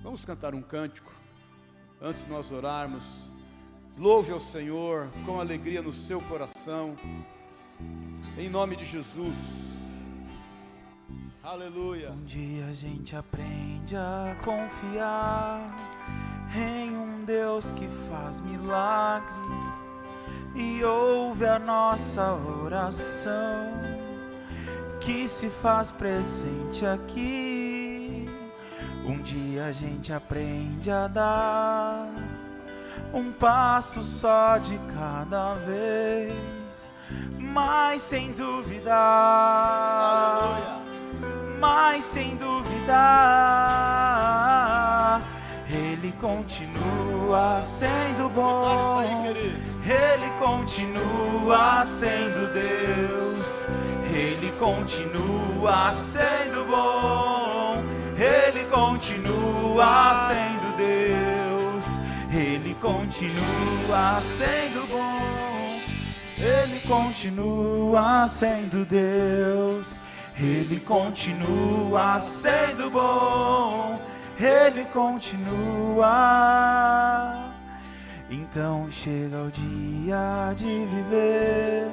[0.00, 1.12] Vamos cantar um cântico.
[2.00, 3.02] Antes de nós orarmos,
[3.96, 6.96] louve ao Senhor com alegria no seu coração.
[8.36, 9.34] Em nome de Jesus.
[11.42, 12.10] Aleluia.
[12.10, 15.74] Um dia a gente aprende a confiar
[16.54, 19.88] em um Deus que faz milagres
[20.54, 23.72] e ouve a nossa oração,
[25.00, 28.26] que se faz presente aqui.
[29.06, 32.12] Um dia a gente aprende a dar
[33.14, 36.34] um passo só de cada vez,
[37.58, 38.94] mas sem duvidar,
[41.58, 42.88] mas sem duvidar
[45.68, 49.02] ele continua sendo bom.
[49.84, 53.66] Ele continua sendo Deus.
[54.14, 57.82] Ele continua sendo bom.
[58.16, 61.98] Ele continua sendo Deus.
[62.32, 65.57] Ele continua sendo bom.
[66.40, 70.00] Ele continua sendo Deus.
[70.38, 73.98] Ele continua sendo bom
[74.40, 76.04] ele continua.
[78.30, 81.88] Então chega o dia de viver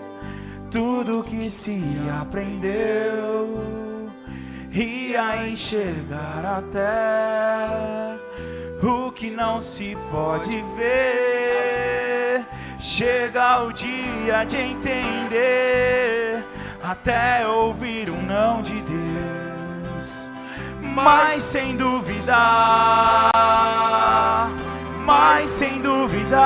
[0.70, 1.82] tudo que se
[2.22, 3.58] aprendeu
[4.72, 8.20] e a enxergar até
[8.82, 12.46] o que não se pode ver.
[12.80, 16.44] Chega o dia de entender.
[16.84, 20.30] Até ouvir um não de Deus.
[20.96, 23.32] Mas sem duvidar,
[25.04, 26.42] mas sem duvidar,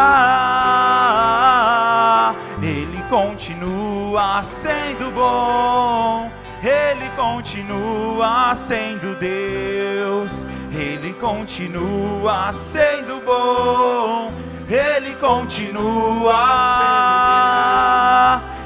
[2.59, 6.31] Ele continua sendo bom,
[6.63, 10.43] Ele continua sendo Deus,
[10.79, 14.31] Ele continua sendo bom,
[14.69, 15.81] Ele continua,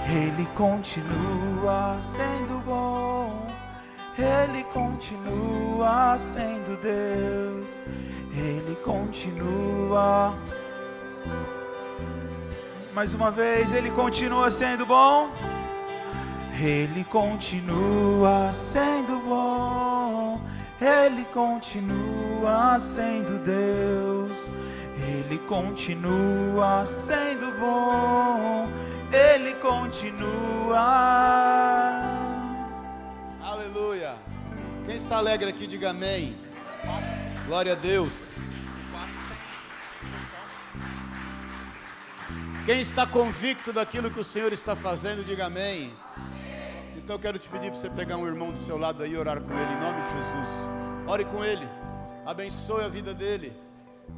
[0.07, 3.47] Ele continua sendo bom.
[4.15, 7.65] Ele continua sendo Deus,
[8.31, 10.35] Ele continua.
[12.93, 15.31] Mais uma vez, Ele continua sendo bom.
[16.61, 20.39] Ele continua sendo bom,
[20.83, 24.51] Ele continua sendo Deus,
[24.97, 28.69] Ele continua sendo bom,
[29.09, 30.77] Ele continua.
[33.41, 34.15] Aleluia.
[34.85, 36.35] Quem está alegre aqui, diga amém.
[37.45, 38.33] Glória a Deus.
[42.65, 45.93] Quem está convicto daquilo que o Senhor está fazendo, diga amém.
[47.03, 49.17] Então eu quero te pedir para você pegar um irmão do seu lado aí e
[49.17, 50.49] orar com ele, em nome de Jesus.
[51.05, 51.67] Ore com ele,
[52.25, 53.53] abençoe a vida dele.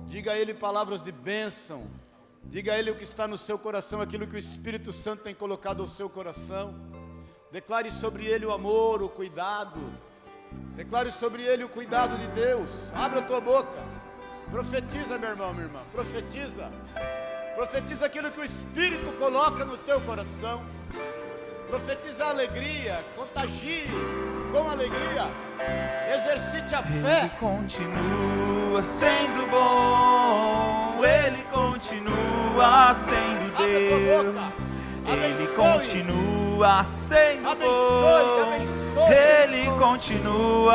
[0.07, 1.87] Diga a Ele palavras de bênção.
[2.43, 5.33] Diga a Ele o que está no seu coração, aquilo que o Espírito Santo tem
[5.33, 6.75] colocado no seu coração.
[7.51, 9.79] Declare sobre Ele o amor, o cuidado.
[10.75, 12.69] Declare sobre Ele o cuidado de Deus.
[12.93, 13.83] Abra a tua boca.
[14.51, 15.81] Profetiza, meu irmão, minha irmã.
[15.91, 16.71] Profetiza.
[17.55, 20.63] Profetiza aquilo que o Espírito coloca no teu coração.
[21.67, 23.03] Profetiza a alegria.
[23.15, 23.87] Contagie
[24.51, 25.31] com alegria.
[26.13, 27.19] Exercite a fé.
[27.21, 31.03] Ele continua sendo bom.
[31.03, 33.45] Ele continua sendo.
[33.57, 34.65] Deus.
[35.07, 38.43] Ele continua sendo Abençoe, bom.
[38.43, 39.13] abençoe.
[39.13, 40.73] Ele continua.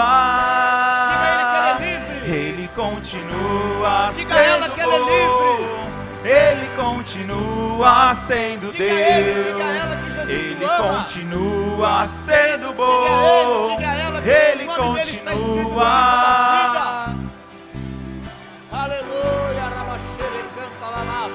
[1.11, 2.19] Diga a ele que ele é livre.
[2.31, 6.00] Ele continua Diga a ela sendo que é bom.
[6.23, 9.47] Ele continua sendo Diga a ele, Deus.
[9.57, 11.05] diga ela que Jesus Ele ama.
[11.05, 13.01] continua sendo bom.
[13.01, 15.85] Diga ele, diga ela que Ele o nome dele está escrito no continua.
[15.85, 17.15] da
[18.73, 21.33] Aleluia, Rabaxere canta lavas.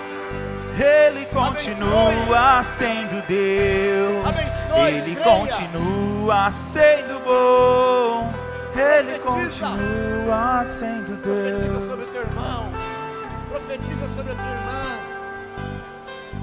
[0.77, 4.27] Ele continua sendo Deus.
[4.27, 5.29] Abençoe, Ele creia.
[5.47, 8.33] continua sendo bom.
[8.75, 9.65] Ele Profetiza.
[9.67, 12.04] continua sendo Deus.
[13.75, 14.83] Profetiza sobre a tua irmã.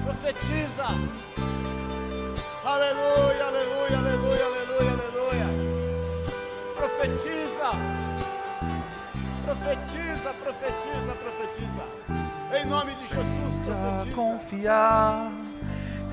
[0.05, 0.85] Profetiza.
[2.62, 5.47] Aleluia, aleluia, aleluia, aleluia, aleluia.
[6.76, 7.70] Profetiza.
[9.47, 11.83] Profetiza, profetiza, profetiza.
[12.55, 14.14] Em nome de Jesus, profetiza.
[14.14, 15.33] confiar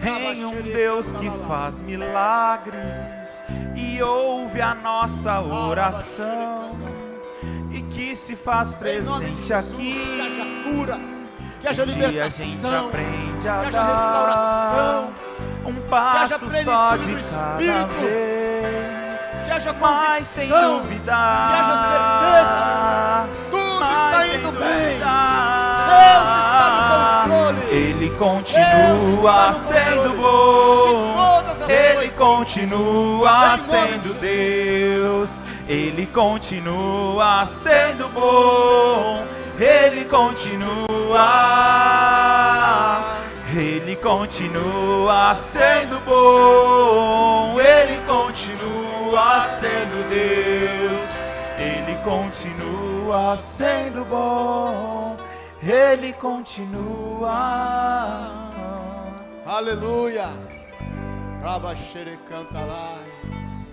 [0.02, 3.44] em um Deus que faz milagres
[3.76, 7.09] e ouve a nossa oração
[7.72, 9.94] e que se faz presente aqui.
[9.94, 11.00] que haja cura,
[11.60, 12.90] que haja libertação,
[13.42, 15.14] que haja restauração,
[15.66, 19.46] um passo plenitude só do de Espírito, vez.
[19.46, 23.30] que haja convicção, que haja certezas.
[23.52, 25.00] Tudo está indo bem.
[25.90, 26.82] Deus está no
[27.30, 27.62] controle.
[27.76, 31.20] Ele continua sendo bom.
[31.68, 34.14] Ele continua sendo.
[34.20, 34.89] Deus.
[35.70, 39.24] Ele continua sendo bom.
[39.60, 40.66] Ele continua.
[43.56, 47.56] Ele continua sendo bom.
[47.62, 51.08] Ele continua sendo Deus.
[51.60, 55.18] Ele continua sendo bom.
[55.62, 57.30] Ele continua.
[59.46, 60.30] Aleluia.
[61.44, 62.98] Rabaxere canta lá.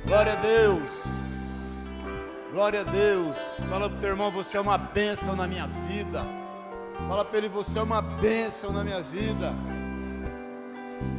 [0.05, 1.06] Glória a Deus.
[2.57, 3.37] Glória a Deus.
[3.69, 6.23] Fala pro teu irmão, você é uma bênção na minha vida.
[7.07, 9.53] Fala para ele, você é uma bênção na minha vida.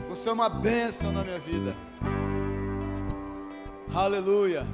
[0.10, 1.76] Você é uma bênção na minha vida.
[3.94, 4.66] Aleluia.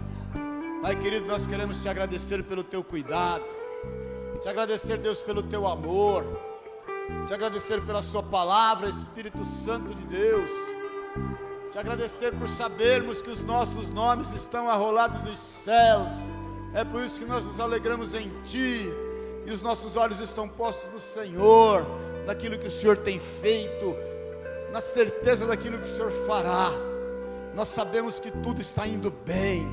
[0.81, 3.43] Pai querido, nós queremos te agradecer pelo teu cuidado.
[4.41, 6.23] Te agradecer, Deus, pelo teu amor.
[7.27, 10.49] Te agradecer pela Sua palavra, Espírito Santo de Deus.
[11.73, 16.42] Te agradecer por sabermos que os nossos nomes estão arrolados nos céus.
[16.73, 18.91] É por isso que nós nos alegramos em Ti.
[19.45, 21.85] E os nossos olhos estão postos no Senhor,
[22.25, 23.95] naquilo que o Senhor tem feito,
[24.71, 26.71] na certeza daquilo que o Senhor fará.
[27.53, 29.67] Nós sabemos que tudo está indo bem,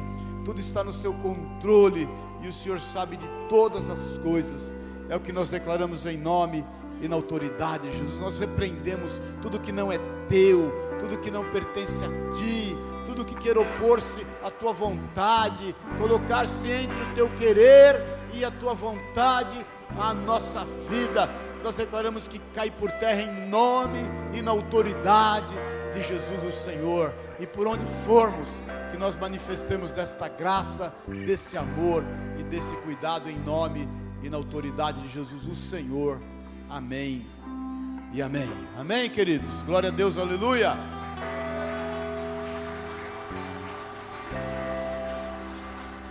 [0.44, 2.08] tudo está no seu controle
[2.42, 4.74] e o Senhor sabe de todas as coisas.
[5.08, 6.66] É o que nós declaramos em nome
[7.00, 8.18] e na autoridade de Jesus.
[8.20, 9.98] Nós repreendemos tudo que não é
[10.28, 12.76] teu, tudo que não pertence a ti,
[13.10, 18.00] tudo que quer opor-se à tua vontade, colocar-se entre o teu querer
[18.32, 19.66] e a tua vontade,
[19.98, 21.28] a nossa vida.
[21.64, 23.98] Nós declaramos que cai por terra em nome
[24.32, 25.52] e na autoridade
[25.92, 27.12] de Jesus o Senhor.
[27.40, 28.48] E por onde formos,
[28.92, 30.94] que nós manifestemos desta graça,
[31.26, 32.04] desse amor
[32.38, 33.88] e desse cuidado em nome
[34.22, 36.20] e na autoridade de Jesus o Senhor.
[36.68, 37.26] Amém
[38.12, 38.48] e amém.
[38.78, 39.62] Amém, queridos.
[39.62, 40.76] Glória a Deus, aleluia.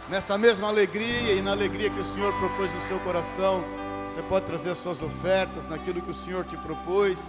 [0.09, 3.63] Nessa mesma alegria e na alegria que o Senhor propôs no seu coração,
[4.07, 7.19] você pode trazer as suas ofertas naquilo que o Senhor te propôs,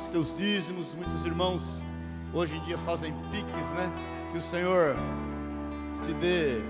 [0.00, 0.94] os teus dízimos.
[0.94, 1.82] Muitos irmãos
[2.32, 3.92] hoje em dia fazem piques, né?
[4.30, 4.94] Que o Senhor
[6.04, 6.60] te dê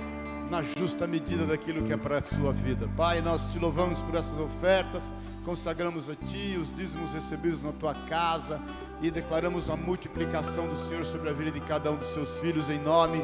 [0.51, 2.89] na justa medida daquilo que é para a sua vida.
[2.97, 5.13] Pai, nós te louvamos por essas ofertas,
[5.45, 8.59] consagramos a Ti os dízimos recebidos na Tua casa
[9.03, 12.71] e declaramos a multiplicação do Senhor sobre a vida de cada um dos seus filhos
[12.71, 13.19] em nome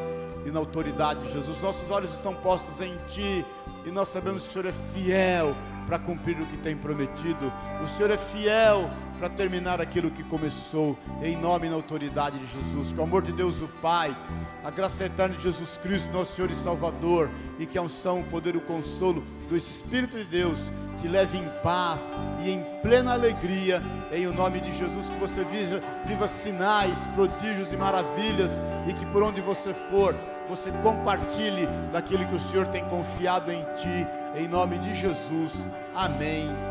[0.45, 1.61] e na autoridade de Jesus.
[1.61, 3.45] Nossos olhos estão postos em Ti
[3.85, 5.55] e nós sabemos que o Senhor é fiel
[5.87, 7.51] para cumprir o que tem prometido.
[7.81, 12.47] O Senhor é fiel para terminar aquilo que começou, em nome e na autoridade de
[12.47, 12.93] Jesus.
[12.93, 14.15] Que o amor de Deus, o Pai,
[14.63, 18.23] a graça eterna de Jesus Cristo, nosso Senhor e Salvador, e que a unção, o
[18.23, 20.57] poder e o consolo do Espírito de Deus
[21.01, 22.01] te leve em paz
[22.41, 27.73] e em plena alegria, em o nome de Jesus, que você viva, viva sinais, prodígios
[27.73, 30.15] e maravilhas, e que por onde você for,
[30.47, 35.51] você compartilhe daquilo que o Senhor tem confiado em ti, em nome de Jesus.
[35.93, 36.68] Amém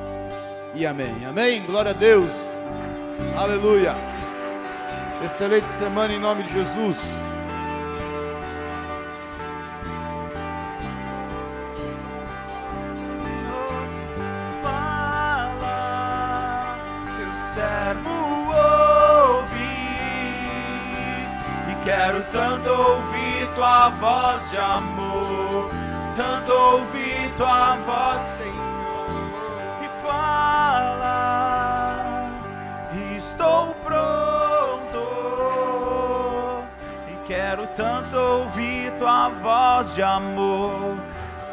[0.74, 1.24] e amém.
[1.26, 1.62] Amém.
[1.62, 2.30] Glória a Deus.
[3.36, 3.94] Aleluia.
[5.24, 6.96] Excelente semana em nome de Jesus.
[17.16, 18.10] Teu servo
[19.28, 19.58] ouve
[21.70, 25.70] e quero tanto ouvir tua voz de amor,
[26.16, 28.57] tanto ouvir tua voz, Senhor,
[37.78, 40.98] tanto ouvir tua voz de amor,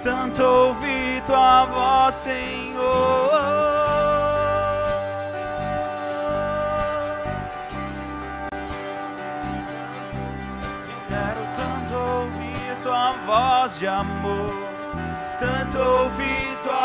[0.03, 3.65] tanto ouvir tua voz, Senhor.
[13.26, 14.53] Voz de amor,
[15.39, 16.84] tanto ouvir tua